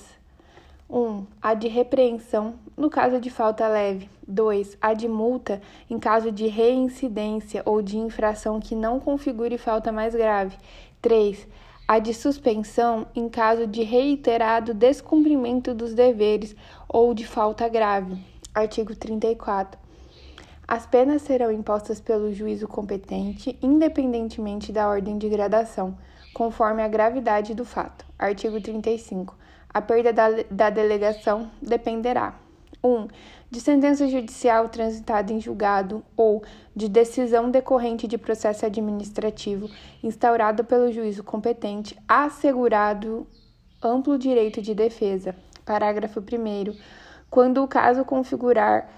1. 0.89 1.27
A 1.39 1.53
de 1.53 1.67
repreensão, 1.67 2.55
no 2.75 2.89
caso 2.89 3.21
de 3.21 3.29
falta 3.29 3.67
leve. 3.67 4.09
2. 4.27 4.77
A 4.81 4.95
de 4.95 5.07
multa, 5.07 5.61
em 5.87 5.99
caso 5.99 6.31
de 6.31 6.47
reincidência 6.47 7.61
ou 7.65 7.83
de 7.83 7.99
infração 7.99 8.59
que 8.59 8.73
não 8.73 8.99
configure 8.99 9.59
falta 9.59 9.91
mais 9.91 10.15
grave. 10.15 10.57
3. 11.03 11.47
A 11.91 11.99
de 11.99 12.13
suspensão, 12.13 13.05
em 13.13 13.27
caso 13.27 13.67
de 13.67 13.83
reiterado 13.83 14.73
descumprimento 14.73 15.73
dos 15.73 15.93
deveres 15.93 16.55
ou 16.87 17.13
de 17.13 17.27
falta 17.27 17.67
grave. 17.67 18.17
Artigo 18.55 18.95
34. 18.95 19.77
As 20.65 20.85
penas 20.85 21.21
serão 21.21 21.51
impostas 21.51 21.99
pelo 21.99 22.33
juízo 22.33 22.65
competente, 22.65 23.59
independentemente 23.61 24.71
da 24.71 24.87
ordem 24.87 25.17
de 25.17 25.27
gradação, 25.27 25.97
conforme 26.33 26.81
a 26.81 26.87
gravidade 26.87 27.53
do 27.53 27.65
fato. 27.65 28.05
Artigo 28.17 28.61
35. 28.61 29.35
A 29.67 29.81
perda 29.81 30.13
da, 30.13 30.29
da 30.49 30.69
delegação 30.69 31.51
dependerá 31.61 32.39
1. 32.81 32.89
Um, 32.89 33.07
de 33.51 33.59
sentença 33.59 34.07
judicial 34.07 34.69
transitada 34.69 35.33
em 35.33 35.41
julgado 35.41 36.01
ou 36.15 36.41
de 36.73 36.87
decisão 36.87 37.51
decorrente 37.51 38.07
de 38.07 38.17
processo 38.17 38.65
administrativo 38.65 39.69
instaurado 40.01 40.63
pelo 40.63 40.89
juízo 40.89 41.21
competente, 41.21 41.97
assegurado 42.07 43.27
amplo 43.83 44.17
direito 44.17 44.61
de 44.61 44.73
defesa. 44.73 45.35
Parágrafo 45.65 46.21
1. 46.21 46.73
Quando 47.29 47.61
o 47.61 47.67
caso 47.67 48.05
configurar 48.05 48.89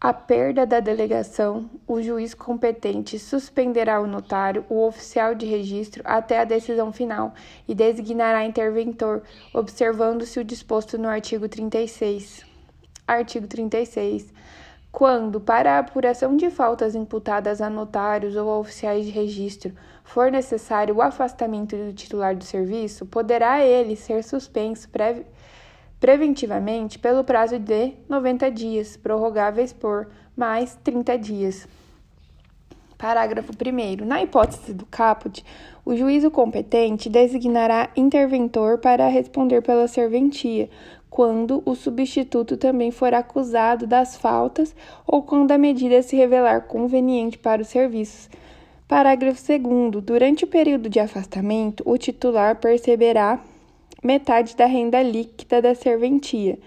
a 0.00 0.12
perda 0.12 0.66
da 0.66 0.80
delegação, 0.80 1.68
o 1.86 2.00
juiz 2.00 2.32
competente 2.32 3.18
suspenderá 3.18 4.00
o 4.00 4.06
notário, 4.06 4.64
o 4.68 4.86
oficial 4.86 5.34
de 5.34 5.44
registro, 5.44 6.02
até 6.06 6.40
a 6.40 6.44
decisão 6.44 6.90
final 6.90 7.34
e 7.68 7.74
designará 7.74 8.44
interventor, 8.44 9.22
observando-se 9.52 10.40
o 10.40 10.44
disposto 10.44 10.96
no 10.98 11.08
artigo 11.08 11.48
36. 11.48 12.53
Artigo 13.06 13.46
36. 13.46 14.32
Quando, 14.90 15.40
para 15.40 15.72
a 15.74 15.78
apuração 15.78 16.36
de 16.36 16.50
faltas 16.50 16.94
imputadas 16.94 17.60
a 17.60 17.68
notários 17.68 18.36
ou 18.36 18.50
a 18.50 18.58
oficiais 18.58 19.04
de 19.04 19.10
registro, 19.10 19.72
for 20.04 20.30
necessário 20.30 20.94
o 20.94 21.02
afastamento 21.02 21.76
do 21.76 21.92
titular 21.92 22.36
do 22.36 22.44
serviço, 22.44 23.04
poderá 23.06 23.64
ele 23.64 23.96
ser 23.96 24.22
suspenso 24.22 24.88
previamente 24.88 25.34
preventivamente 26.04 26.98
pelo 26.98 27.24
prazo 27.24 27.58
de 27.58 27.94
90 28.10 28.50
dias, 28.50 28.94
prorrogáveis 28.94 29.72
por 29.72 30.08
mais 30.36 30.78
30 30.84 31.16
dias. 31.16 31.66
Parágrafo 32.98 33.52
1. 33.52 34.04
Na 34.04 34.22
hipótese 34.22 34.74
do 34.74 34.84
caput, 34.84 35.42
o 35.82 35.96
juízo 35.96 36.30
competente 36.30 37.08
designará 37.08 37.88
interventor 37.96 38.76
para 38.76 39.08
responder 39.08 39.62
pela 39.62 39.88
serventia, 39.88 40.68
quando 41.14 41.62
o 41.64 41.76
substituto 41.76 42.56
também 42.56 42.90
for 42.90 43.14
acusado 43.14 43.86
das 43.86 44.16
faltas 44.16 44.74
ou 45.06 45.22
quando 45.22 45.52
a 45.52 45.56
medida 45.56 46.02
se 46.02 46.16
revelar 46.16 46.62
conveniente 46.62 47.38
para 47.38 47.62
os 47.62 47.68
serviços. 47.68 48.28
Parágrafo 48.88 49.40
2. 49.46 50.02
Durante 50.02 50.42
o 50.42 50.48
período 50.48 50.88
de 50.88 50.98
afastamento, 50.98 51.84
o 51.86 51.96
titular 51.96 52.56
perceberá 52.56 53.38
metade 54.02 54.56
da 54.56 54.66
renda 54.66 55.00
líquida 55.04 55.62
da 55.62 55.72
serventia. 55.72 56.58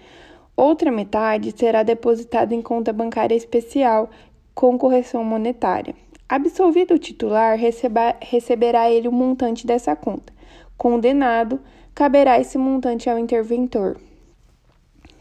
Outra 0.56 0.90
metade 0.90 1.52
será 1.54 1.82
depositada 1.82 2.54
em 2.54 2.62
conta 2.62 2.90
bancária 2.90 3.36
especial 3.36 4.08
com 4.54 4.78
correção 4.78 5.22
monetária. 5.22 5.94
Absolvido 6.26 6.94
o 6.94 6.98
titular, 6.98 7.58
receba, 7.58 8.16
receberá 8.18 8.90
ele 8.90 9.08
o 9.08 9.12
montante 9.12 9.66
dessa 9.66 9.94
conta. 9.94 10.32
Condenado, 10.74 11.60
caberá 11.94 12.40
esse 12.40 12.56
montante 12.56 13.10
ao 13.10 13.18
interventor. 13.18 14.07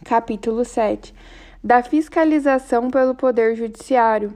Capítulo 0.05 0.63
7. 0.63 1.13
Da 1.63 1.83
fiscalização 1.83 2.89
pelo 2.89 3.15
Poder 3.15 3.55
Judiciário. 3.55 4.33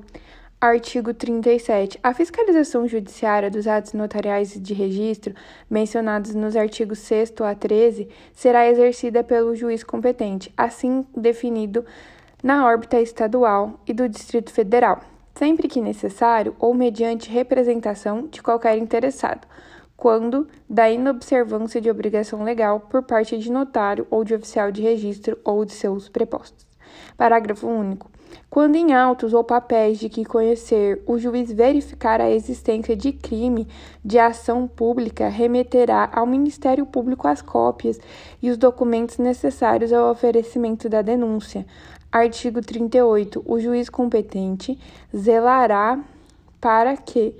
Artigo 0.59 1.13
37. 1.13 1.99
A 2.03 2.13
fiscalização 2.13 2.87
judiciária 2.87 3.49
dos 3.49 3.67
atos 3.67 3.93
notariais 3.93 4.53
de 4.59 4.73
registro, 4.73 5.33
mencionados 5.69 6.35
nos 6.35 6.55
artigos 6.55 6.99
6 6.99 7.33
a 7.41 7.55
13, 7.55 8.09
será 8.33 8.67
exercida 8.67 9.23
pelo 9.23 9.55
juiz 9.55 9.83
competente, 9.83 10.53
assim 10.57 11.05
definido 11.15 11.85
na 12.43 12.65
órbita 12.65 12.99
estadual 12.99 13.79
e 13.87 13.93
do 13.93 14.09
Distrito 14.09 14.51
Federal, 14.51 15.01
sempre 15.35 15.67
que 15.67 15.79
necessário 15.79 16.55
ou 16.59 16.73
mediante 16.73 17.29
representação 17.29 18.27
de 18.27 18.41
qualquer 18.41 18.77
interessado, 18.77 19.47
quando 20.01 20.47
da 20.67 20.89
inobservância 20.89 21.79
de 21.79 21.87
obrigação 21.87 22.43
legal 22.43 22.79
por 22.79 23.03
parte 23.03 23.37
de 23.37 23.51
notário 23.51 24.07
ou 24.09 24.23
de 24.23 24.33
oficial 24.33 24.71
de 24.71 24.81
registro 24.81 25.37
ou 25.43 25.63
de 25.63 25.73
seus 25.73 26.09
prepostos. 26.09 26.65
Parágrafo 27.15 27.67
único. 27.67 28.09
Quando 28.49 28.77
em 28.77 28.95
autos 28.95 29.31
ou 29.31 29.43
papéis 29.43 29.99
de 29.99 30.09
que 30.09 30.25
conhecer, 30.25 31.03
o 31.05 31.19
juiz 31.19 31.51
verificar 31.51 32.19
a 32.19 32.31
existência 32.31 32.95
de 32.95 33.11
crime 33.11 33.67
de 34.03 34.17
ação 34.17 34.67
pública, 34.67 35.29
remeterá 35.29 36.09
ao 36.11 36.25
Ministério 36.25 36.87
Público 36.87 37.27
as 37.27 37.43
cópias 37.43 37.99
e 38.41 38.49
os 38.49 38.57
documentos 38.57 39.19
necessários 39.19 39.93
ao 39.93 40.09
oferecimento 40.09 40.89
da 40.89 41.03
denúncia. 41.03 41.63
Artigo 42.11 42.59
38. 42.59 43.43
O 43.45 43.59
juiz 43.59 43.87
competente 43.87 44.79
zelará 45.15 45.99
para 46.59 46.97
que 46.97 47.35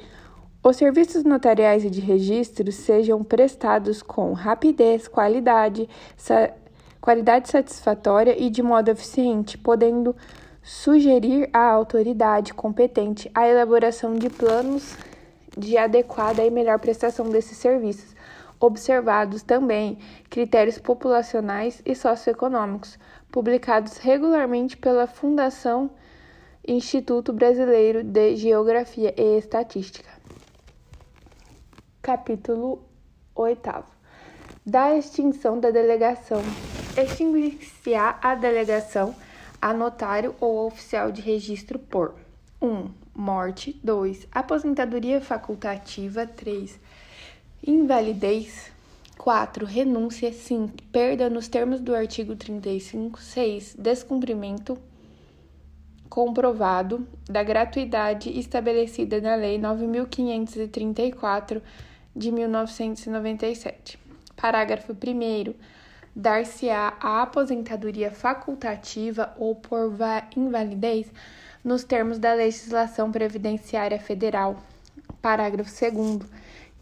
os 0.64 0.78
serviços 0.78 1.24
notariais 1.24 1.84
e 1.84 1.90
de 1.90 2.00
registro 2.00 2.72
sejam 2.72 3.24
prestados 3.24 4.04
com 4.04 4.32
rapidez, 4.34 5.08
qualidade, 5.08 5.90
sa 6.16 6.52
qualidade 7.00 7.50
satisfatória 7.50 8.36
e 8.40 8.48
de 8.48 8.62
modo 8.62 8.90
eficiente, 8.90 9.58
podendo 9.58 10.16
sugerir 10.62 11.50
à 11.52 11.72
autoridade 11.72 12.54
competente 12.54 13.32
a 13.34 13.48
elaboração 13.48 14.14
de 14.14 14.30
planos 14.30 14.96
de 15.58 15.80
adequada 15.80 16.46
e 16.46 16.52
melhor 16.52 16.78
prestação 16.78 17.28
desses 17.28 17.58
serviços, 17.58 18.16
observados 18.60 19.42
também 19.42 19.98
critérios 20.30 20.78
populacionais 20.78 21.82
e 21.84 21.96
socioeconômicos, 21.96 23.00
publicados 23.32 23.98
regularmente 23.98 24.78
pela 24.78 25.08
Fundação 25.08 25.90
Instituto 26.68 27.34
Brasileiro 27.34 28.04
de 28.04 28.36
Geografia 28.36 29.12
e 29.18 29.40
Estatística. 29.40 30.11
Capítulo 32.02 32.82
8 33.36 33.62
Da 34.66 34.98
extinção 34.98 35.60
da 35.60 35.70
delegação. 35.70 36.42
Extinguir-se-á 36.98 38.18
a 38.24 38.34
delegação 38.34 39.14
a 39.62 39.72
notário 39.72 40.34
ou 40.40 40.66
oficial 40.66 41.12
de 41.12 41.22
registro 41.22 41.78
por 41.78 42.16
1. 42.60 42.68
Um, 42.68 42.92
morte 43.14 43.80
2. 43.84 44.28
Aposentadoria 44.32 45.22
facultativa 45.22 46.26
3. 46.26 46.80
Invalidez 47.68 48.72
4. 49.20 49.64
Renúncia 49.64 50.34
5. 50.34 50.74
Perda 50.92 51.30
nos 51.30 51.48
termos 51.48 51.80
do 51.80 51.94
artigo 51.94 52.36
35 52.36 53.22
6. 53.22 53.76
Descumprimento 53.78 54.76
comprovado 56.10 57.08
da 57.30 57.44
gratuidade 57.44 58.38
estabelecida 58.38 59.22
na 59.22 59.36
Lei 59.36 59.60
9534 59.60 61.62
de 62.16 62.32
1997. 62.32 64.00
Parágrafo 64.36 64.94
1 64.94 65.54
dar-se-á 66.16 66.94
a 67.00 67.22
aposentadoria 67.22 68.12
facultativa 68.12 69.34
ou 69.38 69.56
por 69.56 69.92
invalidez 70.36 71.12
nos 71.64 71.84
termos 71.84 72.20
da 72.20 72.34
legislação 72.34 73.12
previdenciária 73.12 74.00
federal. 74.00 74.58
Parágrafo 75.22 75.72
2 75.72 76.30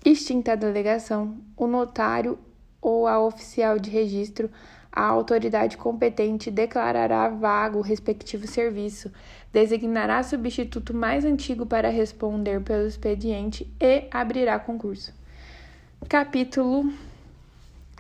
extinta 0.04 0.54
a 0.54 0.56
delegação, 0.56 1.38
o 1.58 1.68
notário 1.68 2.39
ou 2.82 3.06
a 3.06 3.20
oficial 3.20 3.78
de 3.78 3.89
registro, 3.89 4.50
a 4.92 5.04
autoridade 5.04 5.78
competente 5.78 6.50
declarará 6.50 7.28
vago 7.30 7.80
o 7.80 7.84
respectivo 7.84 8.48
serviço, 8.48 9.12
designará 9.52 10.24
substituto 10.24 10.94
mais 10.94 11.26
antigo 11.26 11.65
para 11.65 11.89
responder 11.89 12.62
pelo 12.62 12.88
expediente 12.88 13.72
e 13.80 14.08
abrirá 14.10 14.58
concurso. 14.58 15.18
Capítulo 16.08 16.92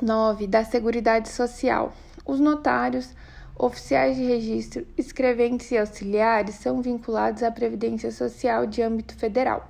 9. 0.01 0.47
Da 0.47 0.63
Seguridade 0.63 1.29
Social. 1.29 1.93
Os 2.25 2.39
notários, 2.39 3.13
oficiais 3.55 4.15
de 4.15 4.23
registro, 4.23 4.87
escreventes 4.97 5.69
e 5.69 5.77
auxiliares 5.77 6.55
são 6.55 6.81
vinculados 6.81 7.43
à 7.43 7.51
Previdência 7.51 8.09
Social 8.11 8.65
de 8.65 8.81
âmbito 8.81 9.15
federal 9.15 9.69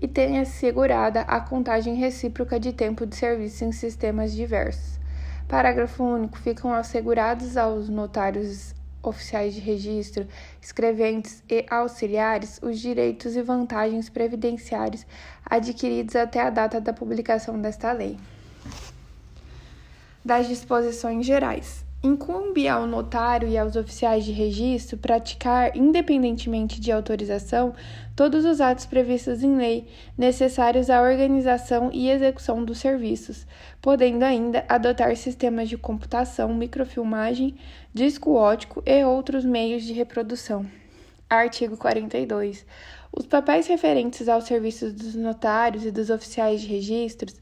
e 0.00 0.06
têm 0.06 0.38
assegurada 0.38 1.22
a 1.22 1.40
contagem 1.40 1.96
recíproca 1.96 2.60
de 2.60 2.72
tempo 2.72 3.04
de 3.06 3.16
serviço 3.16 3.64
em 3.64 3.72
sistemas 3.72 4.32
diversos. 4.32 5.00
Parágrafo 5.48 6.04
único. 6.04 6.38
Ficam 6.38 6.72
assegurados 6.72 7.56
aos 7.56 7.88
notários 7.88 8.73
oficiais 9.04 9.54
de 9.54 9.60
registro, 9.60 10.26
escreventes 10.60 11.42
e 11.48 11.64
auxiliares 11.70 12.58
os 12.62 12.78
direitos 12.78 13.36
e 13.36 13.42
vantagens 13.42 14.08
previdenciários 14.08 15.06
adquiridos 15.44 16.16
até 16.16 16.40
a 16.40 16.50
data 16.50 16.80
da 16.80 16.92
publicação 16.92 17.60
desta 17.60 17.92
lei 17.92 18.18
das 20.24 20.48
disposições 20.48 21.26
gerais. 21.26 21.84
Incumbe 22.04 22.68
ao 22.68 22.86
notário 22.86 23.48
e 23.48 23.56
aos 23.56 23.76
oficiais 23.76 24.26
de 24.26 24.30
registro 24.30 24.98
praticar, 24.98 25.74
independentemente 25.74 26.78
de 26.78 26.92
autorização, 26.92 27.74
todos 28.14 28.44
os 28.44 28.60
atos 28.60 28.84
previstos 28.84 29.42
em 29.42 29.56
lei 29.56 29.88
necessários 30.18 30.90
à 30.90 31.00
organização 31.00 31.88
e 31.90 32.10
execução 32.10 32.62
dos 32.62 32.76
serviços, 32.76 33.46
podendo 33.80 34.22
ainda 34.22 34.66
adotar 34.68 35.16
sistemas 35.16 35.66
de 35.66 35.78
computação, 35.78 36.52
microfilmagem, 36.52 37.54
disco 37.94 38.34
ótico 38.34 38.82
e 38.84 39.02
outros 39.02 39.42
meios 39.42 39.82
de 39.82 39.94
reprodução. 39.94 40.66
Artigo 41.30 41.74
42. 41.74 42.66
Os 43.10 43.24
papéis 43.24 43.66
referentes 43.66 44.28
aos 44.28 44.44
serviços 44.44 44.92
dos 44.92 45.14
notários 45.14 45.86
e 45.86 45.90
dos 45.90 46.10
oficiais 46.10 46.60
de 46.60 46.66
registros 46.66 47.40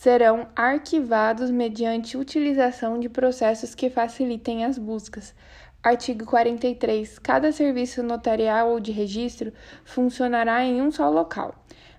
serão 0.00 0.48
arquivados 0.56 1.50
mediante 1.50 2.16
utilização 2.16 2.98
de 2.98 3.06
processos 3.06 3.74
que 3.74 3.90
facilitem 3.90 4.64
as 4.64 4.78
buscas. 4.78 5.34
Artigo 5.82 6.24
43. 6.24 7.18
Cada 7.18 7.52
serviço 7.52 8.02
notarial 8.02 8.70
ou 8.70 8.80
de 8.80 8.92
registro 8.92 9.52
funcionará 9.84 10.64
em 10.64 10.80
um 10.80 10.90
só 10.90 11.10
local, 11.10 11.54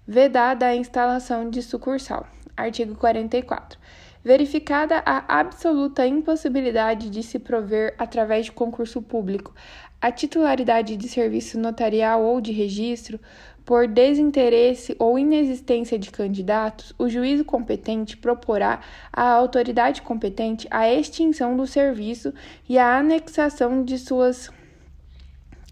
vedada 0.08 0.66
a 0.66 0.76
instalação 0.76 1.48
de 1.48 1.62
sucursal. 1.62 2.26
Artigo 2.58 2.96
44. 2.96 3.78
Verificada 4.24 5.04
a 5.06 5.40
absoluta 5.40 6.04
impossibilidade 6.08 7.08
de 7.08 7.22
se 7.22 7.38
prover, 7.38 7.94
através 8.00 8.46
de 8.46 8.52
concurso 8.52 9.00
público, 9.00 9.54
a 10.02 10.12
titularidade 10.12 10.98
de 10.98 11.08
serviço 11.08 11.60
notarial 11.60 12.24
ou 12.24 12.42
de 12.42 12.52
registro, 12.52 13.20
por 13.64 13.88
desinteresse 13.88 14.96
ou 14.98 15.20
inexistência 15.20 15.98
de 16.00 16.10
candidatos, 16.10 16.94
o 16.98 17.08
juízo 17.08 17.46
competente 17.46 18.18
proporá 18.18 18.82
à 19.14 19.30
autoridade 19.30 20.02
competente 20.02 20.68
a 20.72 20.92
extinção 20.92 21.56
do 21.56 21.68
serviço 21.68 22.34
e 22.68 22.80
a 22.80 22.98
anexação 22.98 23.84
de 23.84 24.00
suas 24.00 24.50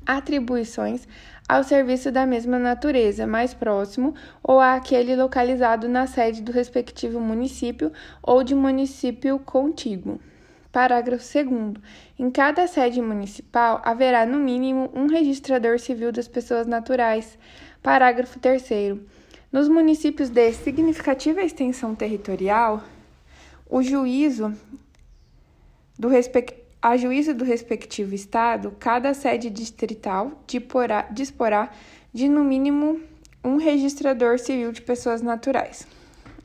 atribuições 0.05 1.07
ao 1.47 1.63
serviço 1.63 2.11
da 2.11 2.27
mesma 2.27 2.59
natureza, 2.59 3.25
mais 3.25 3.55
próximo, 3.55 4.13
ou 4.43 4.59
àquele 4.59 5.15
localizado 5.15 5.89
na 5.89 6.05
sede 6.05 6.43
do 6.43 6.51
respectivo 6.51 7.19
município 7.19 7.91
ou 8.21 8.43
de 8.43 8.53
município 8.53 9.39
contíguo. 9.39 10.19
Parágrafo 10.71 11.23
2. 11.23 11.83
Em 12.19 12.29
cada 12.29 12.67
sede 12.67 13.01
municipal 13.01 13.81
haverá, 13.83 14.25
no 14.25 14.37
mínimo, 14.37 14.91
um 14.93 15.07
registrador 15.07 15.79
civil 15.79 16.11
das 16.11 16.27
pessoas 16.27 16.67
naturais. 16.67 17.39
Parágrafo 17.81 18.39
3. 18.39 18.99
Nos 19.51 19.67
municípios 19.67 20.29
de 20.29 20.53
significativa 20.53 21.41
extensão 21.41 21.95
territorial, 21.95 22.83
o 23.67 23.81
juízo 23.81 24.53
do 25.97 26.07
a 26.81 26.95
juízo 26.95 27.33
do 27.33 27.43
respectivo 27.43 28.13
Estado, 28.13 28.73
cada 28.79 29.13
sede 29.13 29.49
distrital 29.49 30.43
disporá 31.11 31.69
de, 32.13 32.29
no 32.29 32.43
mínimo, 32.43 33.01
um 33.43 33.57
registrador 33.57 34.37
civil 34.37 34.71
de 34.71 34.81
pessoas 34.81 35.21
naturais. 35.21 35.87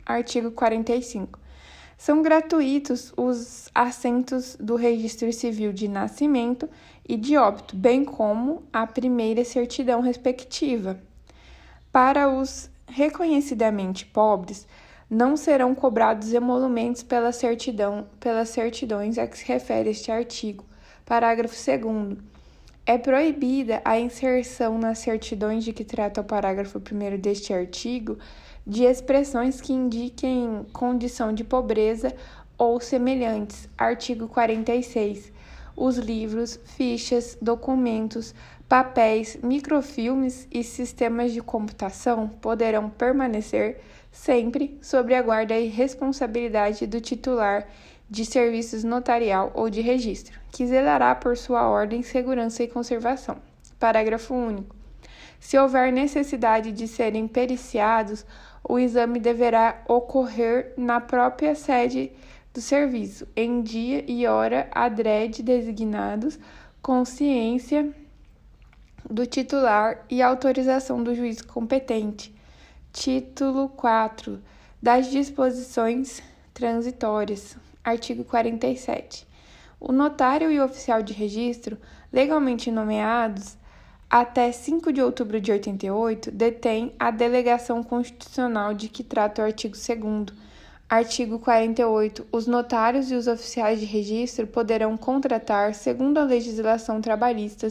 Artigo 0.04 0.50
45. 0.50 1.43
São 1.96 2.22
gratuitos 2.22 3.12
os 3.16 3.70
assentos 3.74 4.56
do 4.58 4.76
registro 4.76 5.32
civil 5.32 5.72
de 5.72 5.88
nascimento 5.88 6.68
e 7.08 7.16
de 7.16 7.36
óbito, 7.36 7.76
bem 7.76 8.04
como 8.04 8.62
a 8.72 8.86
primeira 8.86 9.44
certidão 9.44 10.00
respectiva. 10.00 10.98
Para 11.92 12.28
os 12.28 12.68
reconhecidamente 12.86 14.04
pobres, 14.06 14.66
não 15.08 15.36
serão 15.36 15.74
cobrados 15.74 16.32
emolumentos 16.32 17.02
pela 17.02 17.30
certidão, 17.30 18.06
pelas 18.18 18.48
certidões 18.48 19.18
a 19.18 19.26
que 19.26 19.38
se 19.38 19.46
refere 19.46 19.90
este 19.90 20.10
artigo. 20.10 20.64
Parágrafo 21.04 21.54
2 21.54 22.18
é 22.86 22.98
proibida 22.98 23.80
a 23.84 23.98
inserção 23.98 24.78
nas 24.78 24.98
certidões 24.98 25.64
de 25.64 25.72
que 25.72 25.84
trata 25.84 26.20
o 26.20 26.24
parágrafo 26.24 26.78
1 26.78 27.18
deste 27.18 27.52
artigo 27.52 28.18
de 28.66 28.84
expressões 28.84 29.60
que 29.60 29.72
indiquem 29.72 30.66
condição 30.72 31.32
de 31.32 31.44
pobreza 31.44 32.14
ou 32.56 32.80
semelhantes. 32.80 33.68
Artigo 33.76 34.28
46. 34.28 35.32
Os 35.76 35.98
livros, 35.98 36.58
fichas, 36.64 37.36
documentos, 37.42 38.34
papéis, 38.68 39.36
microfilmes 39.42 40.46
e 40.50 40.62
sistemas 40.62 41.32
de 41.32 41.40
computação 41.40 42.28
poderão 42.28 42.88
permanecer 42.88 43.80
sempre 44.10 44.78
sobre 44.80 45.14
a 45.14 45.22
guarda 45.22 45.58
e 45.58 45.68
responsabilidade 45.68 46.86
do 46.86 47.00
titular 47.00 47.66
de 48.08 48.24
serviços 48.24 48.84
notarial 48.84 49.50
ou 49.54 49.68
de 49.68 49.80
registro, 49.80 50.38
que 50.52 50.66
zelará 50.66 51.14
por 51.14 51.36
sua 51.36 51.68
ordem, 51.68 52.02
segurança 52.02 52.62
e 52.62 52.68
conservação. 52.68 53.38
Parágrafo 53.78 54.32
único. 54.34 54.76
Se 55.40 55.58
houver 55.58 55.92
necessidade 55.92 56.72
de 56.72 56.86
serem 56.86 57.26
periciados, 57.26 58.24
o 58.66 58.78
exame 58.78 59.20
deverá 59.20 59.82
ocorrer 59.86 60.72
na 60.76 61.00
própria 61.00 61.54
sede 61.54 62.10
do 62.52 62.60
serviço, 62.60 63.28
em 63.36 63.62
dia 63.62 64.04
e 64.06 64.26
hora 64.26 64.68
adrede 64.72 65.42
designados, 65.42 66.38
com 66.80 67.04
ciência 67.04 67.92
do 69.08 69.26
titular 69.26 70.04
e 70.08 70.22
autorização 70.22 71.02
do 71.02 71.14
juiz 71.14 71.42
competente 71.42 72.34
Título 72.92 73.68
4 73.70 74.40
das 74.80 75.10
disposições 75.10 76.22
transitórias. 76.54 77.56
Artigo 77.82 78.24
47. 78.24 79.26
O 79.80 79.92
notário 79.92 80.50
e 80.50 80.60
o 80.60 80.64
oficial 80.64 81.02
de 81.02 81.12
registro, 81.12 81.76
legalmente 82.12 82.70
nomeados 82.70 83.58
até 84.16 84.52
5 84.52 84.92
de 84.92 85.02
outubro 85.02 85.40
de 85.40 85.50
88, 85.50 86.30
detêm 86.30 86.94
a 87.00 87.10
delegação 87.10 87.82
constitucional 87.82 88.72
de 88.72 88.88
que 88.88 89.02
trata 89.02 89.42
o 89.42 89.44
artigo 89.44 89.74
2 89.74 90.38
Artigo 90.88 91.40
48. 91.40 92.24
Os 92.30 92.46
notários 92.46 93.10
e 93.10 93.16
os 93.16 93.26
oficiais 93.26 93.80
de 93.80 93.86
registro 93.86 94.46
poderão 94.46 94.96
contratar, 94.96 95.74
segundo 95.74 96.18
a 96.18 96.22
legislação 96.22 97.00
trabalhista, 97.00 97.66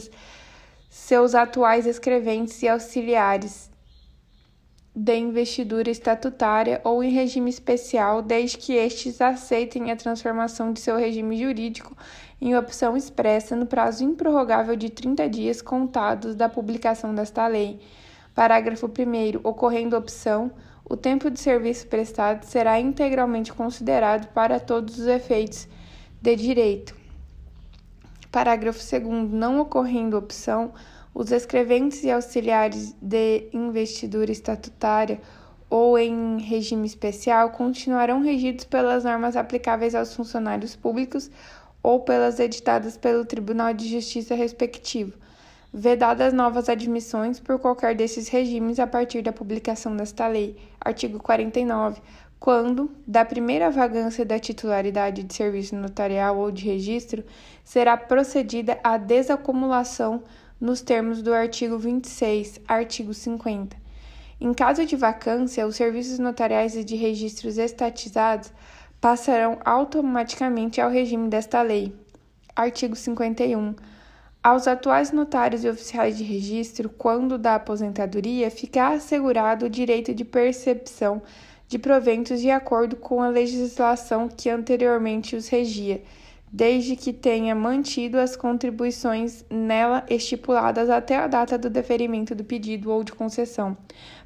seus 0.90 1.34
atuais 1.34 1.86
escreventes 1.86 2.62
e 2.62 2.68
auxiliares 2.68 3.70
de 4.94 5.16
investidura 5.16 5.90
estatutária 5.90 6.80
ou 6.84 7.02
em 7.02 7.10
regime 7.10 7.50
especial, 7.50 8.22
desde 8.22 8.58
que 8.58 8.74
estes 8.74 9.20
aceitem 9.20 9.90
a 9.90 9.96
transformação 9.96 10.72
de 10.72 10.80
seu 10.80 10.96
regime 10.96 11.36
jurídico 11.36 11.96
em 12.40 12.56
opção 12.56 12.96
expressa 12.96 13.56
no 13.56 13.66
prazo 13.66 14.04
improrrogável 14.04 14.76
de 14.76 14.90
30 14.90 15.28
dias 15.28 15.60
contados 15.60 16.36
da 16.36 16.48
publicação 16.48 17.14
desta 17.14 17.46
lei. 17.46 17.80
Parágrafo 18.34 18.86
1. 18.86 19.40
Ocorrendo 19.42 19.96
opção, 19.96 20.52
o 20.84 20.96
tempo 20.96 21.30
de 21.30 21.40
serviço 21.40 21.86
prestado 21.86 22.44
será 22.44 22.78
integralmente 22.78 23.52
considerado 23.52 24.32
para 24.32 24.60
todos 24.60 24.98
os 24.98 25.06
efeitos 25.06 25.66
de 26.20 26.36
direito. 26.36 26.94
Parágrafo 28.30 28.78
2. 28.78 29.30
Não 29.30 29.60
ocorrendo 29.60 30.18
opção, 30.18 30.72
os 31.14 31.30
escreventes 31.30 32.02
e 32.02 32.10
auxiliares 32.10 32.94
de 33.00 33.48
investidura 33.52 34.32
estatutária 34.32 35.20
ou 35.70 35.96
em 35.96 36.40
regime 36.40 36.86
especial 36.86 37.50
continuarão 37.50 38.20
regidos 38.20 38.64
pelas 38.64 39.04
normas 39.04 39.36
aplicáveis 39.36 39.94
aos 39.94 40.12
funcionários 40.14 40.74
públicos 40.74 41.30
ou 41.82 42.00
pelas 42.00 42.40
editadas 42.40 42.96
pelo 42.96 43.24
Tribunal 43.24 43.72
de 43.72 43.88
Justiça 43.88 44.34
respectivo, 44.34 45.16
vedadas 45.72 46.32
novas 46.32 46.68
admissões 46.68 47.38
por 47.38 47.58
qualquer 47.58 47.94
desses 47.94 48.28
regimes 48.28 48.78
a 48.80 48.86
partir 48.86 49.22
da 49.22 49.32
publicação 49.32 49.96
desta 49.96 50.26
lei. 50.26 50.56
Artigo 50.80 51.18
49. 51.18 52.00
Quando, 52.40 52.90
da 53.06 53.24
primeira 53.24 53.70
vagância 53.70 54.24
da 54.24 54.38
titularidade 54.38 55.22
de 55.22 55.32
serviço 55.32 55.74
notarial 55.76 56.36
ou 56.36 56.50
de 56.50 56.64
registro, 56.64 57.24
será 57.62 57.96
procedida 57.96 58.78
à 58.82 58.96
desacumulação 58.96 60.22
nos 60.64 60.80
termos 60.80 61.20
do 61.20 61.34
artigo 61.34 61.78
26, 61.78 62.58
artigo 62.66 63.12
50. 63.12 63.76
Em 64.40 64.54
caso 64.54 64.86
de 64.86 64.96
vacância, 64.96 65.66
os 65.66 65.76
serviços 65.76 66.18
notariais 66.18 66.74
e 66.74 66.82
de 66.82 66.96
registros 66.96 67.58
estatizados 67.58 68.50
passarão 68.98 69.58
automaticamente 69.62 70.80
ao 70.80 70.90
regime 70.90 71.28
desta 71.28 71.60
lei. 71.60 71.94
Artigo 72.56 72.96
51. 72.96 73.74
Aos 74.42 74.66
atuais 74.66 75.12
notários 75.12 75.64
e 75.64 75.68
oficiais 75.68 76.16
de 76.16 76.24
registro, 76.24 76.88
quando 76.88 77.36
da 77.36 77.56
aposentadoria, 77.56 78.50
fica 78.50 78.88
assegurado 78.88 79.66
o 79.66 79.70
direito 79.70 80.14
de 80.14 80.24
percepção 80.24 81.20
de 81.68 81.78
proventos 81.78 82.40
de 82.40 82.50
acordo 82.50 82.96
com 82.96 83.22
a 83.22 83.28
legislação 83.28 84.28
que 84.28 84.48
anteriormente 84.48 85.36
os 85.36 85.46
regia 85.46 86.02
desde 86.52 86.96
que 86.96 87.12
tenha 87.12 87.54
mantido 87.54 88.18
as 88.18 88.36
contribuições 88.36 89.44
nela 89.50 90.04
estipuladas 90.08 90.88
até 90.88 91.16
a 91.16 91.26
data 91.26 91.58
do 91.58 91.68
deferimento 91.68 92.34
do 92.34 92.44
pedido 92.44 92.90
ou 92.90 93.02
de 93.02 93.12
concessão. 93.12 93.76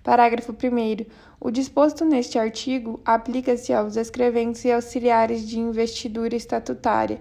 Parágrafo 0.02 0.52
1. 0.52 1.06
O 1.40 1.50
disposto 1.50 2.04
neste 2.04 2.38
artigo 2.38 3.00
aplica-se 3.04 3.72
aos 3.72 3.96
escreventes 3.96 4.64
e 4.64 4.72
auxiliares 4.72 5.48
de 5.48 5.58
investidura 5.58 6.34
estatutária 6.34 7.20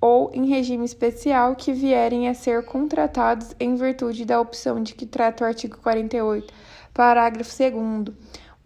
ou 0.00 0.30
em 0.34 0.46
regime 0.46 0.84
especial 0.84 1.56
que 1.56 1.72
vierem 1.72 2.28
a 2.28 2.34
ser 2.34 2.62
contratados 2.66 3.54
em 3.58 3.74
virtude 3.74 4.26
da 4.26 4.38
opção 4.38 4.82
de 4.82 4.94
que 4.94 5.06
trata 5.06 5.44
o 5.44 5.46
artigo 5.46 5.78
48. 5.78 6.52
Parágrafo 6.92 7.50
2. 7.50 8.14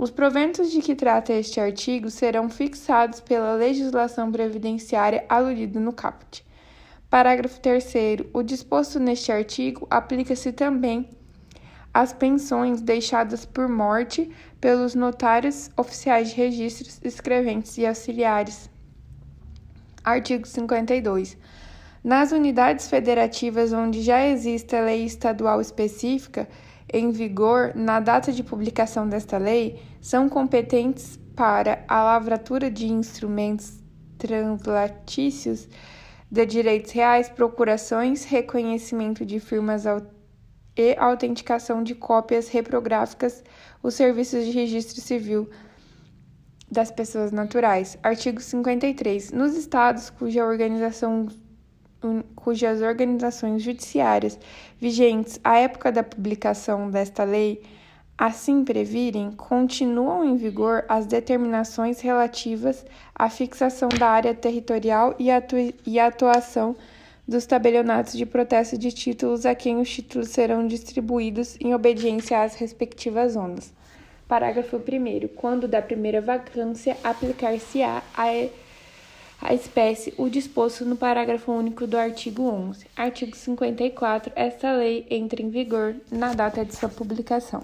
Os 0.01 0.13
proventos 0.13 0.71
de 0.71 0.81
que 0.81 0.95
trata 0.95 1.33
este 1.33 1.59
artigo 1.59 2.09
serão 2.09 2.49
fixados 2.49 3.19
pela 3.19 3.55
legislação 3.55 4.31
previdenciária 4.31 5.25
aludida 5.29 5.81
no 5.81 5.93
caput. 5.93 6.47
Parágrafo 7.11 7.59
3. 7.59 7.85
O 8.33 8.45
disposto 8.45 9.01
neste 9.01 9.33
artigo 9.33 9.89
aplica-se 9.91 10.53
também 10.53 11.11
as 11.93 12.13
pensões 12.13 12.81
deixadas 12.81 13.45
por 13.45 13.69
morte 13.69 14.31
pelos 14.61 14.95
notários 14.95 15.69
oficiais 15.77 16.29
de 16.29 16.37
registros, 16.37 17.01
escreventes 17.03 17.77
e 17.77 17.85
auxiliares. 17.85 18.71
Artigo 20.05 20.47
52. 20.47 21.37
Nas 22.05 22.31
unidades 22.31 22.89
federativas 22.89 23.73
onde 23.73 24.01
já 24.03 24.25
exista 24.25 24.81
lei 24.81 25.05
estadual 25.05 25.61
específica 25.61 26.49
em 26.93 27.11
vigor 27.11 27.73
na 27.75 28.01
data 28.01 28.33
de 28.33 28.43
publicação 28.43 29.09
desta 29.09 29.39
lei, 29.39 29.81
são 30.01 30.29
competentes 30.29 31.19
para 31.37 31.85
a 31.87 32.03
lavratura 32.03 32.71
de 32.71 32.87
instrumentos 32.89 33.79
translatícios 34.17 35.69
de 36.31 36.45
direitos 36.45 36.91
reais, 36.93 37.29
procurações, 37.29 38.25
reconhecimento 38.25 39.25
de 39.25 39.41
firmas 39.41 39.85
e 40.77 40.97
autenticação 40.99 41.83
de 41.83 41.95
cópias 41.95 42.49
reprográficas, 42.49 43.43
os 43.83 43.95
serviços 43.95 44.45
de 44.45 44.51
registro 44.51 45.01
civil 45.01 45.49
das 46.71 46.91
pessoas 46.91 47.33
naturais. 47.33 47.99
Artigo 48.03 48.41
53. 48.41 49.33
Nos 49.33 49.57
estados 49.57 50.11
cuja 50.11 50.45
organização 50.45 51.27
cujas 52.37 52.81
organizações 52.81 53.63
judiciárias 53.63 54.39
vigentes 54.81 55.41
à 55.43 55.59
época 55.59 55.91
da 55.91 56.03
publicação 56.03 56.91
desta 56.91 57.25
lei 57.25 57.63
assim 58.19 58.65
previrem, 58.65 59.31
continuam 59.31 60.25
em 60.25 60.37
vigor 60.37 60.85
as 60.89 61.07
determinações 61.07 62.01
relativas 62.01 62.85
à 63.15 63.31
fixação 63.31 63.89
da 63.89 64.09
área 64.09 64.35
territorial 64.35 65.15
e, 65.21 65.31
atu 65.31 65.55
e 65.87 66.01
atuação 66.01 66.75
dos 67.27 67.47
tabelionatos 67.47 68.15
de 68.15 68.27
protesto 68.27 68.77
de 68.77 68.91
títulos 68.91 69.47
a 69.47 69.55
quem 69.55 69.81
os 69.81 69.89
títulos 69.89 70.31
serão 70.31 70.67
distribuídos 70.67 71.57
em 71.61 71.75
obediência 71.75 72.43
às 72.43 72.57
respectivas 72.57 73.35
zonas. 73.35 73.73
Parágrafo 74.27 74.77
1. 74.77 75.29
Quando 75.37 75.69
da 75.69 75.81
primeira 75.81 76.21
vacância 76.21 76.97
aplicar-se-á 77.05 78.03
a, 78.17 78.49
a 79.41 79.55
espécie 79.55 80.13
o 80.19 80.29
disposto 80.29 80.85
no 80.85 80.97
parágrafo 80.97 81.53
único 81.53 81.87
do 81.87 81.97
artigo 81.97 82.43
11. 82.43 82.87
Artigo 82.97 83.37
54. 83.37 84.33
Esta 84.35 84.73
lei 84.73 85.07
entra 85.09 85.41
em 85.41 85.49
vigor 85.49 85.95
na 86.11 86.35
data 86.35 86.65
de 86.65 86.75
sua 86.75 86.89
publicação. 86.89 87.63